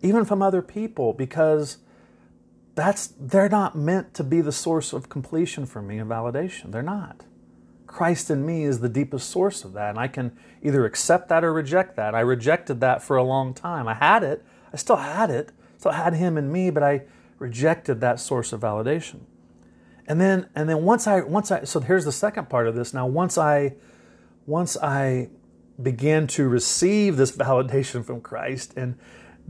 even 0.00 0.24
from 0.24 0.40
other 0.40 0.62
people, 0.62 1.12
because 1.12 1.76
that's 2.74 3.08
they're 3.20 3.50
not 3.50 3.76
meant 3.76 4.14
to 4.14 4.24
be 4.24 4.40
the 4.40 4.50
source 4.50 4.94
of 4.94 5.10
completion 5.10 5.66
for 5.66 5.82
me 5.82 5.98
and 5.98 6.10
validation. 6.10 6.72
They're 6.72 6.80
not. 6.80 7.24
Christ 7.86 8.30
in 8.30 8.46
me 8.46 8.64
is 8.64 8.80
the 8.80 8.88
deepest 8.88 9.28
source 9.28 9.64
of 9.64 9.74
that, 9.74 9.90
and 9.90 9.98
I 9.98 10.08
can 10.08 10.34
either 10.62 10.86
accept 10.86 11.28
that 11.28 11.44
or 11.44 11.52
reject 11.52 11.94
that. 11.96 12.14
I 12.14 12.20
rejected 12.20 12.80
that 12.80 13.02
for 13.02 13.18
a 13.18 13.22
long 13.22 13.52
time. 13.52 13.86
I 13.86 13.92
had 13.92 14.22
it. 14.24 14.42
I 14.72 14.78
still 14.78 14.96
had 14.96 15.28
it. 15.28 15.52
Still 15.76 15.92
had 15.92 16.14
him 16.14 16.38
in 16.38 16.50
me, 16.50 16.70
but 16.70 16.82
I 16.82 17.02
rejected 17.38 18.00
that 18.00 18.18
source 18.18 18.54
of 18.54 18.62
validation. 18.62 19.20
And 20.06 20.18
then 20.18 20.48
and 20.54 20.70
then 20.70 20.84
once 20.84 21.06
I 21.06 21.20
once 21.20 21.50
I 21.50 21.64
so 21.64 21.80
here's 21.80 22.06
the 22.06 22.12
second 22.12 22.48
part 22.48 22.66
of 22.66 22.74
this. 22.74 22.94
Now 22.94 23.06
once 23.06 23.36
I 23.36 23.74
once 24.46 24.78
I 24.78 25.28
began 25.82 26.26
to 26.28 26.48
receive 26.48 27.16
this 27.16 27.32
validation 27.36 28.04
from 28.04 28.20
Christ 28.20 28.74
and 28.76 28.96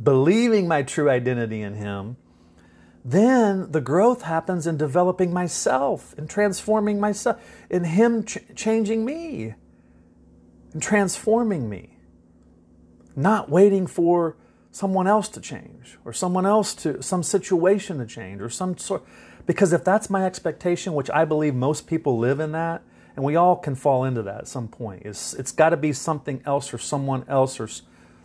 believing 0.02 0.66
my 0.66 0.82
true 0.82 1.08
identity 1.08 1.62
in 1.62 1.74
him, 1.74 2.16
then 3.04 3.70
the 3.70 3.82
growth 3.82 4.22
happens 4.22 4.66
in 4.66 4.78
developing 4.78 5.32
myself, 5.32 6.14
in 6.16 6.26
transforming 6.26 6.98
myself, 6.98 7.38
in 7.68 7.84
Him 7.84 8.24
ch- 8.24 8.38
changing 8.56 9.04
me, 9.04 9.54
and 10.72 10.82
transforming 10.82 11.68
me. 11.68 11.98
Not 13.14 13.50
waiting 13.50 13.86
for 13.86 14.36
someone 14.70 15.06
else 15.06 15.28
to 15.28 15.40
change, 15.40 15.98
or 16.04 16.14
someone 16.14 16.46
else 16.46 16.74
to, 16.76 17.02
some 17.02 17.22
situation 17.22 17.98
to 17.98 18.06
change, 18.06 18.40
or 18.40 18.48
some 18.48 18.78
sort. 18.78 19.04
Because 19.44 19.74
if 19.74 19.84
that's 19.84 20.08
my 20.08 20.24
expectation, 20.24 20.94
which 20.94 21.10
I 21.10 21.26
believe 21.26 21.54
most 21.54 21.86
people 21.86 22.18
live 22.18 22.40
in 22.40 22.52
that, 22.52 22.82
and 23.16 23.24
we 23.24 23.36
all 23.36 23.56
can 23.56 23.74
fall 23.74 24.04
into 24.04 24.22
that 24.22 24.40
at 24.40 24.48
some 24.48 24.68
point, 24.68 25.02
it's, 25.04 25.34
it's 25.34 25.52
got 25.52 25.70
to 25.70 25.76
be 25.76 25.92
something 25.92 26.42
else 26.44 26.74
or 26.74 26.78
someone 26.78 27.24
else 27.28 27.60
or 27.60 27.68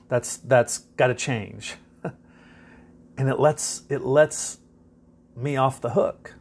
that's, 0.08 0.38
that's 0.38 0.80
got 0.98 1.08
to 1.08 1.16
change. 1.16 1.76
and 3.18 3.30
it 3.30 3.40
lets, 3.40 3.84
it 3.90 4.02
lets 4.02 4.58
me 5.36 5.58
off 5.58 5.80
the 5.80 5.92
hook. 5.92 6.36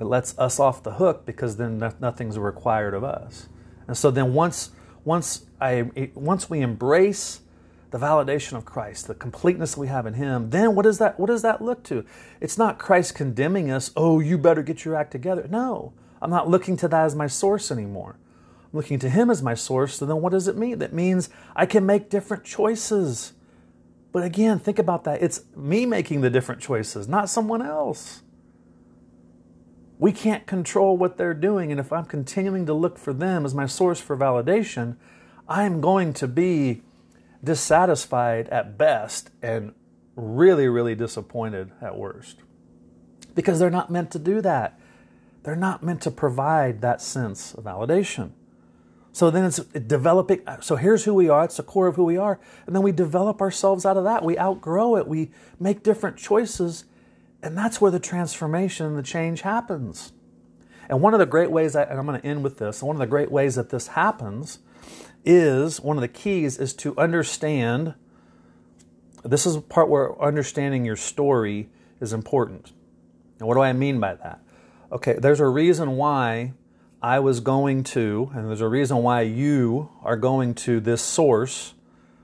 It 0.00 0.04
lets 0.04 0.36
us 0.38 0.58
off 0.58 0.82
the 0.82 0.92
hook 0.92 1.24
because 1.24 1.56
then 1.56 1.78
nothing's 2.00 2.38
required 2.38 2.94
of 2.94 3.04
us. 3.04 3.48
And 3.86 3.96
so 3.96 4.10
then 4.10 4.34
once 4.34 4.70
once 5.04 5.44
I 5.60 6.10
once 6.14 6.48
we 6.48 6.60
embrace 6.60 7.40
the 7.90 7.98
validation 7.98 8.54
of 8.54 8.64
Christ, 8.64 9.06
the 9.06 9.14
completeness 9.14 9.76
we 9.76 9.86
have 9.86 10.06
in 10.06 10.14
Him, 10.14 10.50
then 10.50 10.74
what 10.74 10.82
does 10.82 10.98
that 10.98 11.20
what 11.20 11.26
does 11.26 11.42
that 11.42 11.62
look 11.62 11.84
to? 11.84 12.04
It's 12.40 12.58
not 12.58 12.78
Christ 12.78 13.14
condemning 13.14 13.70
us, 13.70 13.92
oh, 13.96 14.20
you 14.20 14.38
better 14.38 14.62
get 14.62 14.84
your 14.84 14.96
act 14.96 15.12
together. 15.12 15.46
No. 15.48 15.92
I'm 16.24 16.30
not 16.30 16.48
looking 16.48 16.76
to 16.78 16.88
that 16.88 17.04
as 17.04 17.14
my 17.14 17.26
source 17.26 17.70
anymore. 17.70 18.16
I'm 18.64 18.70
looking 18.72 18.98
to 19.00 19.10
Him 19.10 19.30
as 19.30 19.42
my 19.42 19.54
source. 19.54 19.98
So 19.98 20.06
then 20.06 20.22
what 20.22 20.32
does 20.32 20.48
it 20.48 20.56
mean? 20.56 20.78
That 20.78 20.92
means 20.92 21.28
I 21.54 21.66
can 21.66 21.84
make 21.84 22.08
different 22.08 22.44
choices. 22.44 23.34
But 24.10 24.24
again, 24.24 24.58
think 24.58 24.78
about 24.78 25.04
that. 25.04 25.22
It's 25.22 25.42
me 25.54 25.86
making 25.86 26.22
the 26.22 26.30
different 26.30 26.62
choices, 26.62 27.08
not 27.08 27.28
someone 27.28 27.60
else. 27.60 28.22
We 29.98 30.12
can't 30.12 30.46
control 30.46 30.96
what 30.96 31.16
they're 31.16 31.34
doing. 31.34 31.70
And 31.70 31.78
if 31.78 31.92
I'm 31.92 32.04
continuing 32.06 32.64
to 32.66 32.74
look 32.74 32.96
for 32.98 33.12
them 33.12 33.44
as 33.44 33.54
my 33.54 33.66
source 33.66 34.00
for 34.00 34.16
validation, 34.16 34.96
I'm 35.48 35.80
going 35.80 36.12
to 36.14 36.26
be 36.26 36.82
dissatisfied 37.42 38.48
at 38.48 38.78
best 38.78 39.30
and 39.42 39.74
really, 40.16 40.68
really 40.68 40.94
disappointed 40.94 41.72
at 41.82 41.98
worst. 41.98 42.38
Because 43.34 43.58
they're 43.58 43.68
not 43.68 43.90
meant 43.90 44.10
to 44.12 44.18
do 44.18 44.40
that. 44.40 44.78
They're 45.44 45.54
not 45.54 45.82
meant 45.82 46.00
to 46.02 46.10
provide 46.10 46.80
that 46.80 47.00
sense 47.00 47.54
of 47.54 47.64
validation. 47.64 48.32
So 49.12 49.30
then 49.30 49.44
it's 49.44 49.58
developing. 49.58 50.40
So 50.60 50.74
here's 50.74 51.04
who 51.04 51.14
we 51.14 51.28
are. 51.28 51.44
It's 51.44 51.58
the 51.58 51.62
core 51.62 51.86
of 51.86 51.94
who 51.94 52.04
we 52.04 52.16
are. 52.16 52.40
And 52.66 52.74
then 52.74 52.82
we 52.82 52.90
develop 52.90 53.40
ourselves 53.40 53.86
out 53.86 53.96
of 53.96 54.04
that. 54.04 54.24
We 54.24 54.36
outgrow 54.36 54.96
it. 54.96 55.06
We 55.06 55.30
make 55.60 55.84
different 55.84 56.16
choices. 56.16 56.86
And 57.42 57.56
that's 57.56 57.80
where 57.80 57.92
the 57.92 58.00
transformation 58.00 58.96
the 58.96 59.02
change 59.02 59.42
happens. 59.42 60.14
And 60.88 61.00
one 61.00 61.14
of 61.14 61.20
the 61.20 61.26
great 61.26 61.50
ways, 61.50 61.74
that, 61.74 61.90
and 61.90 61.98
I'm 61.98 62.06
going 62.06 62.20
to 62.20 62.26
end 62.26 62.42
with 62.42 62.58
this, 62.58 62.82
one 62.82 62.96
of 62.96 63.00
the 63.00 63.06
great 63.06 63.30
ways 63.30 63.54
that 63.54 63.70
this 63.70 63.88
happens 63.88 64.58
is 65.24 65.80
one 65.80 65.96
of 65.96 66.00
the 66.00 66.08
keys 66.08 66.58
is 66.58 66.74
to 66.74 66.96
understand. 66.98 67.94
This 69.22 69.46
is 69.46 69.56
a 69.56 69.60
part 69.60 69.88
where 69.88 70.20
understanding 70.20 70.84
your 70.84 70.96
story 70.96 71.68
is 72.00 72.12
important. 72.12 72.72
And 73.38 73.46
what 73.46 73.54
do 73.54 73.60
I 73.60 73.72
mean 73.74 74.00
by 74.00 74.14
that? 74.14 74.40
Okay, 74.94 75.14
there's 75.18 75.40
a 75.40 75.48
reason 75.48 75.96
why 75.96 76.52
I 77.02 77.18
was 77.18 77.40
going 77.40 77.82
to, 77.84 78.30
and 78.32 78.48
there's 78.48 78.60
a 78.60 78.68
reason 78.68 78.98
why 78.98 79.22
you 79.22 79.90
are 80.04 80.16
going 80.16 80.54
to 80.54 80.78
this 80.78 81.02
source 81.02 81.74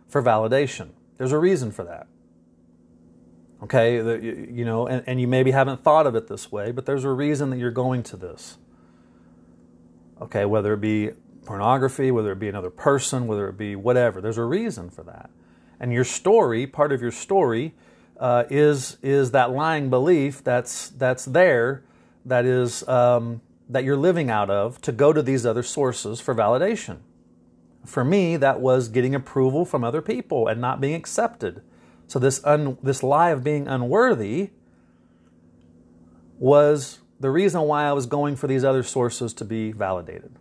for 0.08 0.22
validation. 0.22 0.90
There's 1.18 1.32
a 1.32 1.38
reason 1.38 1.72
for 1.72 1.84
that. 1.84 2.06
Okay, 3.64 3.96
you 3.96 4.64
know, 4.64 4.86
and, 4.86 5.02
and 5.06 5.20
you 5.20 5.26
maybe 5.26 5.50
haven't 5.50 5.82
thought 5.82 6.06
of 6.06 6.14
it 6.14 6.28
this 6.28 6.52
way, 6.52 6.70
but 6.70 6.86
there's 6.86 7.04
a 7.04 7.10
reason 7.10 7.50
that 7.50 7.58
you're 7.58 7.72
going 7.72 8.04
to 8.04 8.16
this. 8.16 8.56
Okay, 10.22 10.44
whether 10.44 10.72
it 10.72 10.80
be 10.80 11.10
pornography, 11.44 12.12
whether 12.12 12.30
it 12.30 12.38
be 12.38 12.48
another 12.48 12.70
person, 12.70 13.26
whether 13.26 13.48
it 13.48 13.58
be 13.58 13.74
whatever, 13.74 14.20
there's 14.20 14.38
a 14.38 14.44
reason 14.44 14.90
for 14.90 15.02
that. 15.02 15.28
And 15.80 15.92
your 15.92 16.04
story, 16.04 16.68
part 16.68 16.92
of 16.92 17.02
your 17.02 17.10
story, 17.10 17.74
uh, 18.18 18.44
is 18.48 18.96
is 19.02 19.32
that 19.32 19.50
lying 19.50 19.90
belief 19.90 20.44
that's 20.44 20.90
that's 20.90 21.24
there, 21.24 21.82
that 22.24 22.44
is 22.44 22.86
um, 22.88 23.40
that 23.68 23.84
you're 23.84 23.96
living 23.96 24.30
out 24.30 24.50
of 24.50 24.80
to 24.82 24.92
go 24.92 25.12
to 25.12 25.22
these 25.22 25.46
other 25.46 25.62
sources 25.62 26.20
for 26.20 26.34
validation. 26.34 26.98
For 27.86 28.04
me, 28.04 28.36
that 28.36 28.60
was 28.60 28.88
getting 28.88 29.14
approval 29.14 29.64
from 29.64 29.84
other 29.84 30.02
people 30.02 30.48
and 30.48 30.60
not 30.60 30.80
being 30.80 30.94
accepted. 30.94 31.62
So 32.06 32.18
this 32.18 32.44
un, 32.44 32.76
this 32.82 33.02
lie 33.02 33.30
of 33.30 33.44
being 33.44 33.68
unworthy 33.68 34.50
was 36.38 36.98
the 37.20 37.30
reason 37.30 37.60
why 37.62 37.84
I 37.84 37.92
was 37.92 38.06
going 38.06 38.36
for 38.36 38.46
these 38.46 38.64
other 38.64 38.82
sources 38.82 39.32
to 39.34 39.44
be 39.44 39.72
validated. 39.72 40.36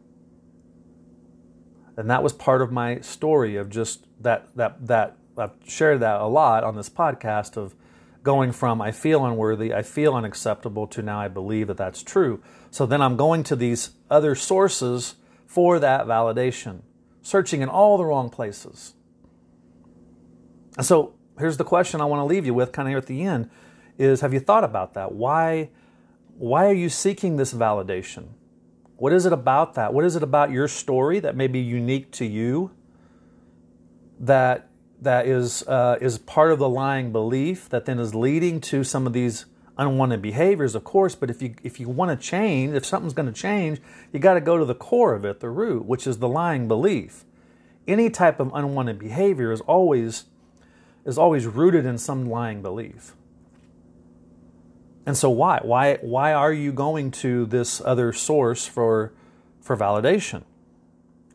And 1.96 2.10
that 2.10 2.24
was 2.24 2.34
part 2.34 2.62
of 2.62 2.72
my 2.72 3.02
story 3.02 3.58
of 3.58 3.70
just 3.70 4.08
that 4.22 4.48
that 4.56 4.88
that 4.88 5.18
I've 5.38 5.52
shared 5.68 6.00
that 6.00 6.20
a 6.20 6.28
lot 6.28 6.64
on 6.64 6.76
this 6.76 6.90
podcast 6.90 7.56
of 7.56 7.76
going 8.30 8.52
from 8.52 8.80
I 8.80 8.92
feel 8.92 9.26
unworthy, 9.26 9.74
I 9.74 9.82
feel 9.82 10.14
unacceptable 10.14 10.86
to 10.86 11.02
now 11.02 11.20
I 11.20 11.28
believe 11.28 11.66
that 11.66 11.78
that's 11.78 12.04
true. 12.04 12.44
So 12.70 12.86
then 12.86 13.02
I'm 13.02 13.18
going 13.18 13.42
to 13.46 13.56
these 13.56 13.90
other 14.08 14.36
sources 14.36 15.16
for 15.48 15.80
that 15.80 16.06
validation, 16.06 16.82
searching 17.24 17.64
in 17.64 17.70
all 17.70 17.98
the 17.98 18.06
wrong 18.06 18.30
places. 18.30 18.94
And 20.78 20.86
so 20.86 21.16
here's 21.40 21.58
the 21.58 21.64
question 21.64 22.02
I 22.02 22.06
want 22.06 22.20
to 22.20 22.26
leave 22.26 22.46
you 22.46 22.54
with 22.54 22.72
kind 22.72 22.88
of 22.88 22.92
here 22.92 23.00
at 23.00 23.08
the 23.08 23.24
end 23.24 23.50
is 23.98 24.22
have 24.22 24.32
you 24.32 24.40
thought 24.40 24.64
about 24.64 24.94
that? 24.94 25.12
Why 25.12 25.72
why 26.38 26.68
are 26.68 26.74
you 26.84 26.88
seeking 26.88 27.38
this 27.38 27.52
validation? 27.52 28.28
What 28.98 29.12
is 29.12 29.26
it 29.26 29.34
about 29.34 29.74
that? 29.74 29.92
What 29.92 30.06
is 30.06 30.16
it 30.16 30.22
about 30.22 30.52
your 30.52 30.68
story 30.68 31.20
that 31.20 31.36
may 31.36 31.48
be 31.48 31.62
unique 31.62 32.12
to 32.12 32.28
you 32.28 32.70
that 34.20 34.69
that 35.02 35.28
is 35.28 35.64
uh, 35.68 35.98
is 36.02 36.18
part 36.18 36.52
of 36.52 36.60
the 36.60 36.70
lying 36.70 37.12
belief 37.12 37.70
that 37.70 37.86
then 37.86 38.00
is 38.00 38.14
leading 38.14 38.60
to 38.62 38.84
some 38.84 39.08
of 39.08 39.14
these 39.14 39.46
unwanted 39.78 40.22
behaviors, 40.22 40.76
of 40.76 40.84
course. 40.84 41.16
But 41.16 41.30
if 41.30 41.42
you 41.42 41.56
if 41.64 41.80
you 41.80 41.90
want 41.90 42.12
to 42.12 42.28
change, 42.28 42.74
if 42.74 42.86
something's 42.86 43.14
going 43.14 43.32
to 43.32 43.42
change, 43.42 43.80
you 44.12 44.20
got 44.20 44.34
to 44.34 44.42
go 44.42 44.58
to 44.58 44.66
the 44.66 44.76
core 44.76 45.14
of 45.14 45.26
it, 45.26 45.40
the 45.40 45.50
root, 45.50 45.86
which 45.86 46.06
is 46.06 46.20
the 46.20 46.28
lying 46.28 46.68
belief. 46.68 47.24
Any 47.88 48.10
type 48.10 48.40
of 48.40 48.52
unwanted 48.54 49.00
behavior 49.00 49.52
is 49.52 49.62
always 49.62 50.26
is 51.06 51.18
always 51.18 51.48
rooted 51.48 51.86
in 51.86 51.98
some 51.98 52.30
lying 52.30 52.62
belief. 52.62 53.16
And 55.06 55.18
so 55.18 55.30
why 55.30 55.60
why 55.64 55.96
why 56.02 56.34
are 56.34 56.54
you 56.54 56.72
going 56.72 57.10
to 57.12 57.46
this 57.46 57.82
other 57.84 58.12
source 58.12 58.68
for 58.68 59.14
for 59.62 59.78
validation? 59.78 60.44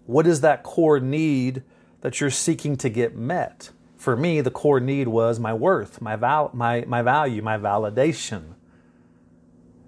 What 0.06 0.26
is 0.26 0.42
that 0.42 0.62
core 0.62 1.00
need? 1.00 1.62
That 2.04 2.20
you're 2.20 2.28
seeking 2.28 2.76
to 2.76 2.90
get 2.90 3.16
met. 3.16 3.70
For 3.96 4.14
me, 4.14 4.42
the 4.42 4.50
core 4.50 4.78
need 4.78 5.08
was 5.08 5.40
my 5.40 5.54
worth, 5.54 6.02
my, 6.02 6.16
val- 6.16 6.50
my, 6.52 6.84
my 6.86 7.00
value, 7.00 7.40
my 7.40 7.56
validation. 7.56 8.56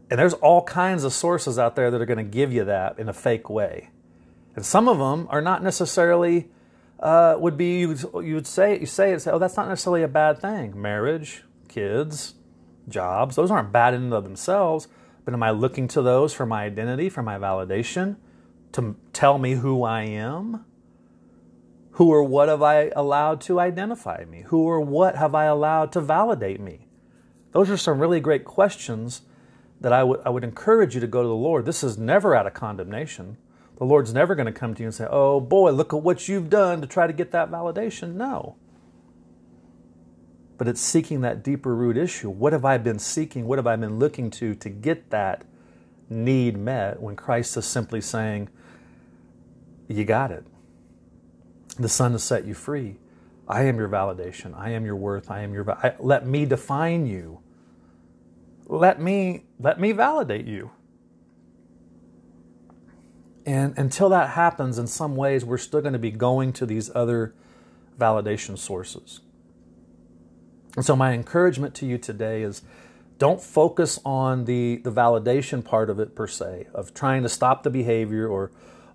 And 0.09 0.19
there's 0.19 0.33
all 0.33 0.63
kinds 0.63 1.05
of 1.05 1.13
sources 1.13 1.59
out 1.59 1.77
there 1.77 1.91
that 1.91 2.01
are 2.01 2.07
going 2.07 2.17
to 2.17 2.25
give 2.25 2.55
you 2.55 2.65
that 2.65 2.99
in 2.99 3.11
a 3.11 3.13
fake 3.13 3.51
way. 3.51 3.91
And 4.55 4.65
some 4.65 4.89
of 4.89 4.97
them 4.97 5.29
are 5.29 5.43
not 5.43 5.63
necessarily, 5.63 6.49
uh, 7.01 7.37
would 7.39 7.59
be, 7.59 7.81
you 7.81 7.89
would, 7.89 8.01
you 8.25 8.35
would 8.35 8.47
say, 8.47 8.81
you 8.81 8.87
say, 8.87 9.19
say, 9.19 9.31
oh, 9.31 9.39
that's 9.39 9.59
not 9.59 9.69
necessarily 9.69 10.03
a 10.03 10.09
bad 10.09 10.39
thing. 10.39 10.81
Marriage, 10.81 11.45
kids, 11.69 12.33
jobs, 12.89 13.37
those 13.37 13.51
aren't 13.51 13.73
bad 13.73 13.93
in 13.93 14.05
and 14.05 14.15
of 14.15 14.25
themselves. 14.25 14.89
But 15.27 15.35
am 15.35 15.43
I 15.43 15.51
looking 15.51 15.87
to 15.89 16.01
those 16.01 16.33
for 16.33 16.47
my 16.47 16.65
identity, 16.65 17.11
for 17.11 17.23
my 17.23 17.37
validation, 17.37 18.17
to 18.73 18.97
tell 19.13 19.37
me 19.37 19.57
who 19.57 19.83
I 19.83 20.05
am? 20.05 20.65
Who 21.97 22.11
or 22.11 22.23
what 22.23 22.51
have 22.51 22.63
I 22.63 22.91
allowed 22.95 23.41
to 23.43 23.59
identify 23.59 24.25
me? 24.29 24.43
Who 24.49 24.65
or 24.65 24.83
what 24.83 25.17
have 25.17 25.35
I 25.35 25.47
allowed 25.47 25.93
to 25.93 26.01
validate 26.03 26.61
me? 26.61 26.89
Those 27.53 27.71
are 27.71 27.79
some 27.79 27.99
really 27.99 28.21
great 28.21 28.45
questions 28.45 29.23
that 29.81 29.95
I 29.95 30.05
would, 30.05 30.21
I 30.23 30.29
would 30.29 30.45
encourage 30.45 30.95
you 30.95 31.01
to 31.01 31.07
go 31.07 31.23
to 31.23 31.29
the 31.29 31.35
Lord. 31.35 31.65
This 31.65 31.83
is 31.83 31.97
never 31.97 32.35
out 32.35 32.47
of 32.47 32.53
condemnation. 32.53 33.39
The 33.79 33.85
Lord's 33.85 34.13
never 34.13 34.35
going 34.35 34.45
to 34.45 34.53
come 34.53 34.75
to 34.75 34.83
you 34.83 34.89
and 34.89 34.95
say, 34.95 35.07
Oh 35.09 35.41
boy, 35.41 35.71
look 35.71 35.95
at 35.95 36.03
what 36.03 36.29
you've 36.29 36.51
done 36.51 36.83
to 36.83 36.87
try 36.87 37.07
to 37.07 37.15
get 37.15 37.31
that 37.31 37.51
validation. 37.51 38.13
No. 38.13 38.57
But 40.59 40.69
it's 40.69 40.83
seeking 40.83 41.23
that 41.23 41.43
deeper 41.43 41.75
root 41.75 41.97
issue. 41.97 42.29
What 42.29 42.53
have 42.53 42.67
I 42.67 42.77
been 42.77 42.99
seeking? 42.99 43.47
What 43.47 43.59
have 43.59 43.67
I 43.67 43.75
been 43.77 43.99
looking 43.99 44.31
to 44.33 44.55
to 44.57 44.69
get 44.69 45.09
that 45.09 45.47
need 46.11 46.59
met 46.59 47.01
when 47.01 47.17
Christ 47.17 47.57
is 47.57 47.65
simply 47.65 48.03
saying, 48.03 48.51
You 49.89 50.05
got 50.05 50.31
it. 50.31 50.45
The 51.79 51.89
Son 51.89 52.13
has 52.13 52.25
set 52.25 52.47
you 52.47 52.55
free. 52.55 52.97
I 53.49 53.63
am 53.65 53.77
your 53.77 53.89
validation. 53.89 54.59
I 54.59 54.71
am 54.71 54.85
your 54.85 54.97
worth. 54.97 55.31
I 55.31 55.41
am 55.43 55.53
your. 55.53 55.71
I, 55.71 55.95
let 55.99 56.27
me 56.27 56.45
define 56.47 57.07
you. 57.07 57.41
Let 58.67 59.01
me 59.01 59.45
let 59.61 59.79
me 59.79 59.93
validate 59.93 60.47
you. 60.47 60.71
And 63.45 63.79
until 63.79 64.09
that 64.09 64.31
happens, 64.31 64.77
in 64.77 64.89
some 64.89 65.15
ways, 65.15 65.45
we're 65.45 65.59
still 65.59 65.81
going 65.81 65.93
to 65.93 66.01
be 66.01 66.11
going 66.11 66.53
to 66.55 66.67
these 66.67 66.91
other 66.95 67.33
validation 67.97 68.59
sources. 68.59 69.21
And 70.75 70.85
so, 70.85 70.97
my 70.97 71.13
encouragement 71.13 71.75
to 71.77 71.87
you 71.87 71.97
today 71.97 72.43
is 72.43 72.63
don't 73.19 73.41
focus 73.41 74.01
on 74.05 74.45
the, 74.45 74.77
the 74.79 74.93
validation 74.93 75.65
part 75.65 75.89
of 75.89 76.01
it 76.01 76.15
per 76.15 76.27
se, 76.27 76.67
of 76.75 76.93
trying 76.93 77.23
to 77.23 77.29
stop 77.29 77.63
the 77.63 77.71
behavior 77.71 78.29
or 78.29 78.51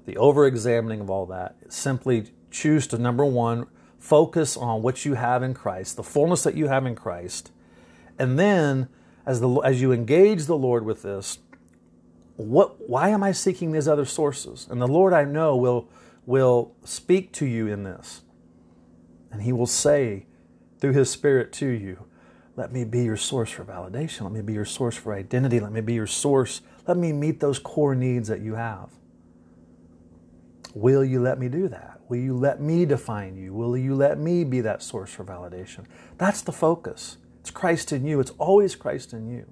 the 0.06 0.18
over 0.18 0.46
examining 0.46 1.00
of 1.00 1.10
all 1.10 1.26
that. 1.28 1.56
Simply 1.70 2.32
choose 2.52 2.88
to, 2.88 2.98
number 2.98 3.26
one, 3.26 3.68
focus 3.98 4.58
on 4.58 4.82
what 4.82 5.06
you 5.06 5.14
have 5.14 5.44
in 5.44 5.54
Christ, 5.54 5.96
the 5.96 6.04
fullness 6.04 6.44
that 6.44 6.56
you 6.56 6.68
have 6.68 6.86
in 6.86 6.96
Christ. 6.96 7.52
And 8.20 8.38
then, 8.38 8.90
as, 9.26 9.40
the, 9.40 9.50
as 9.60 9.82
you 9.82 9.92
engage 9.92 10.46
the 10.46 10.58
Lord 10.58 10.86
with 10.86 11.04
this, 11.04 11.40
what, 12.36 12.90
why 12.90 13.10
am 13.10 13.24
I 13.24 13.32
seeking 13.32 13.72
these 13.72 13.88
other 13.88 14.06
sources? 14.06 14.68
And 14.70 14.82
the 14.82 14.88
Lord 14.88 15.14
I 15.14 15.24
know 15.24 15.56
will, 15.56 15.88
will 16.26 16.74
speak 16.84 17.32
to 17.34 17.46
you 17.46 17.68
in 17.68 17.84
this. 17.84 18.22
And 19.32 19.44
He 19.44 19.54
will 19.54 19.68
say 19.68 20.26
through 20.80 20.94
His 20.94 21.10
Spirit 21.10 21.54
to 21.54 21.68
you, 21.68 22.06
let 22.56 22.72
me 22.72 22.84
be 22.84 23.04
your 23.04 23.18
source 23.18 23.50
for 23.50 23.64
validation. 23.64 24.22
Let 24.22 24.34
me 24.34 24.42
be 24.42 24.54
your 24.54 24.66
source 24.66 24.96
for 24.96 25.14
identity. 25.14 25.60
Let 25.60 25.72
me 25.72 25.82
be 25.82 25.94
your 25.94 26.08
source. 26.08 26.62
Let 26.88 26.98
me 26.98 27.14
meet 27.14 27.40
those 27.40 27.60
core 27.60 27.96
needs 27.96 28.28
that 28.28 28.42
you 28.42 28.56
have. 28.56 28.90
Will 30.74 31.04
you 31.04 31.22
let 31.22 31.40
me 31.40 31.48
do 31.48 31.68
that? 31.70 31.91
Will 32.12 32.18
you 32.18 32.36
let 32.36 32.60
me 32.60 32.84
define 32.84 33.38
you? 33.38 33.54
Will 33.54 33.78
you 33.78 33.96
let 33.96 34.20
me 34.20 34.44
be 34.44 34.60
that 34.60 34.84
source 34.84 35.12
for 35.14 35.24
validation? 35.24 35.86
That's 36.18 36.42
the 36.42 36.52
focus. 36.52 37.16
It's 37.40 37.50
Christ 37.50 37.94
in 37.94 38.04
you. 38.04 38.20
It's 38.20 38.34
always 38.38 38.76
Christ 38.76 39.14
in 39.14 39.30
you. 39.30 39.46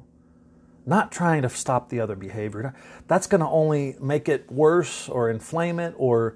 Not 0.86 1.10
trying 1.10 1.44
to 1.44 1.50
stop 1.50 1.88
the 1.88 2.02
other 2.02 2.18
behavior. 2.18 2.76
That's 3.08 3.28
going 3.28 3.40
to 3.40 3.48
only 3.48 3.96
make 4.02 4.28
it 4.28 4.52
worse 4.52 5.08
or 5.08 5.30
inflame 5.30 5.80
it 5.80 5.96
or 5.98 6.36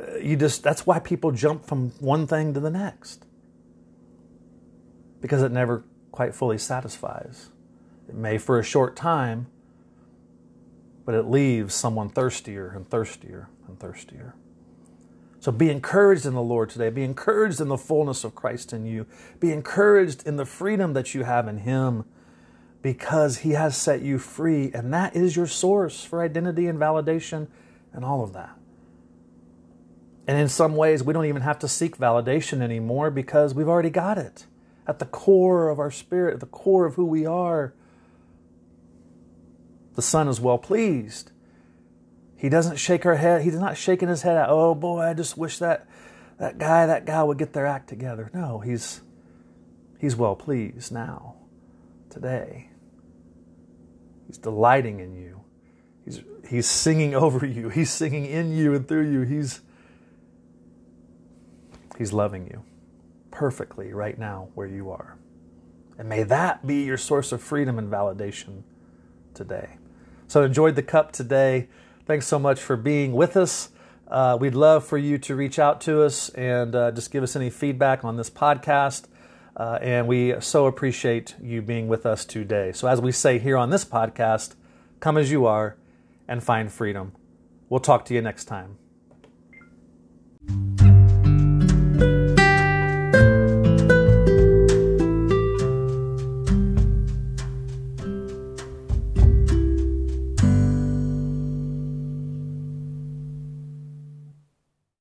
uh, 0.00 0.18
you 0.18 0.36
just 0.36 0.62
that's 0.62 0.86
why 0.86 1.00
people 1.00 1.32
jump 1.32 1.64
from 1.64 1.90
one 1.98 2.28
thing 2.28 2.54
to 2.54 2.60
the 2.60 2.70
next. 2.70 3.26
Because 5.20 5.42
it 5.42 5.50
never 5.50 5.82
quite 6.12 6.36
fully 6.36 6.58
satisfies. 6.58 7.48
It 8.08 8.14
may 8.14 8.38
for 8.38 8.60
a 8.60 8.62
short 8.62 8.94
time, 8.94 9.48
but 11.04 11.16
it 11.16 11.24
leaves 11.24 11.74
someone 11.74 12.10
thirstier 12.10 12.68
and 12.68 12.88
thirstier 12.88 13.48
and 13.66 13.76
thirstier. 13.80 14.36
So 15.40 15.52
be 15.52 15.70
encouraged 15.70 16.26
in 16.26 16.34
the 16.34 16.42
Lord 16.42 16.70
today. 16.70 16.90
Be 16.90 17.04
encouraged 17.04 17.60
in 17.60 17.68
the 17.68 17.78
fullness 17.78 18.24
of 18.24 18.34
Christ 18.34 18.72
in 18.72 18.86
you. 18.86 19.06
Be 19.38 19.52
encouraged 19.52 20.26
in 20.26 20.36
the 20.36 20.44
freedom 20.44 20.94
that 20.94 21.14
you 21.14 21.22
have 21.24 21.46
in 21.46 21.58
Him 21.58 22.04
because 22.82 23.38
He 23.38 23.50
has 23.50 23.76
set 23.76 24.02
you 24.02 24.18
free. 24.18 24.70
And 24.74 24.92
that 24.92 25.14
is 25.14 25.36
your 25.36 25.46
source 25.46 26.04
for 26.04 26.22
identity 26.22 26.66
and 26.66 26.78
validation 26.78 27.46
and 27.92 28.04
all 28.04 28.22
of 28.22 28.32
that. 28.32 28.58
And 30.26 30.38
in 30.38 30.48
some 30.48 30.76
ways, 30.76 31.02
we 31.02 31.14
don't 31.14 31.24
even 31.24 31.42
have 31.42 31.58
to 31.60 31.68
seek 31.68 31.96
validation 31.96 32.60
anymore 32.60 33.10
because 33.10 33.54
we've 33.54 33.68
already 33.68 33.90
got 33.90 34.18
it. 34.18 34.46
At 34.86 34.98
the 34.98 35.06
core 35.06 35.68
of 35.68 35.78
our 35.78 35.90
spirit, 35.90 36.34
at 36.34 36.40
the 36.40 36.46
core 36.46 36.84
of 36.84 36.96
who 36.96 37.04
we 37.04 37.24
are, 37.24 37.72
the 39.94 40.02
Son 40.02 40.28
is 40.28 40.40
well 40.40 40.58
pleased. 40.58 41.32
He 42.38 42.48
doesn't 42.48 42.76
shake 42.76 43.02
her 43.02 43.16
head. 43.16 43.42
He's 43.42 43.56
not 43.56 43.76
shaking 43.76 44.08
his 44.08 44.22
head. 44.22 44.46
Oh 44.48 44.74
boy, 44.74 45.00
I 45.00 45.12
just 45.12 45.36
wish 45.36 45.58
that 45.58 45.86
that 46.38 46.56
guy, 46.56 46.86
that 46.86 47.04
guy 47.04 47.22
would 47.22 47.36
get 47.36 47.52
their 47.52 47.66
act 47.66 47.88
together. 47.88 48.30
No, 48.32 48.60
he's 48.60 49.00
he's 49.98 50.14
well 50.14 50.36
pleased 50.36 50.92
now, 50.92 51.34
today. 52.10 52.70
He's 54.28 54.38
delighting 54.38 55.00
in 55.00 55.16
you. 55.16 55.40
He's 56.04 56.22
he's 56.48 56.66
singing 56.66 57.14
over 57.14 57.44
you. 57.44 57.68
He's 57.78 57.90
singing 57.90 58.24
in 58.24 58.52
you 58.52 58.74
and 58.74 58.86
through 58.86 59.10
you. 59.10 59.22
He's 59.22 59.60
he's 61.98 62.12
loving 62.12 62.46
you 62.46 62.62
perfectly 63.32 63.92
right 63.92 64.18
now 64.18 64.48
where 64.54 64.66
you 64.66 64.90
are. 64.90 65.16
And 65.98 66.08
may 66.08 66.22
that 66.22 66.66
be 66.66 66.84
your 66.84 66.96
source 66.96 67.32
of 67.32 67.42
freedom 67.42 67.78
and 67.78 67.90
validation 67.90 68.62
today. 69.34 69.78
So 70.28 70.44
enjoyed 70.44 70.76
the 70.76 70.82
cup 70.82 71.10
today. 71.10 71.68
Thanks 72.08 72.26
so 72.26 72.38
much 72.38 72.58
for 72.58 72.78
being 72.78 73.12
with 73.12 73.36
us. 73.36 73.68
Uh, 74.10 74.38
we'd 74.40 74.54
love 74.54 74.82
for 74.86 74.96
you 74.96 75.18
to 75.18 75.36
reach 75.36 75.58
out 75.58 75.78
to 75.82 76.02
us 76.02 76.30
and 76.30 76.74
uh, 76.74 76.90
just 76.90 77.10
give 77.10 77.22
us 77.22 77.36
any 77.36 77.50
feedback 77.50 78.02
on 78.02 78.16
this 78.16 78.30
podcast. 78.30 79.04
Uh, 79.54 79.78
and 79.82 80.08
we 80.08 80.34
so 80.40 80.64
appreciate 80.64 81.34
you 81.42 81.60
being 81.60 81.86
with 81.86 82.06
us 82.06 82.24
today. 82.24 82.72
So, 82.72 82.88
as 82.88 82.98
we 82.98 83.12
say 83.12 83.38
here 83.38 83.58
on 83.58 83.68
this 83.68 83.84
podcast, 83.84 84.54
come 85.00 85.18
as 85.18 85.30
you 85.30 85.44
are 85.44 85.76
and 86.26 86.42
find 86.42 86.72
freedom. 86.72 87.12
We'll 87.68 87.80
talk 87.80 88.06
to 88.06 88.14
you 88.14 88.22
next 88.22 88.46
time. 88.46 88.78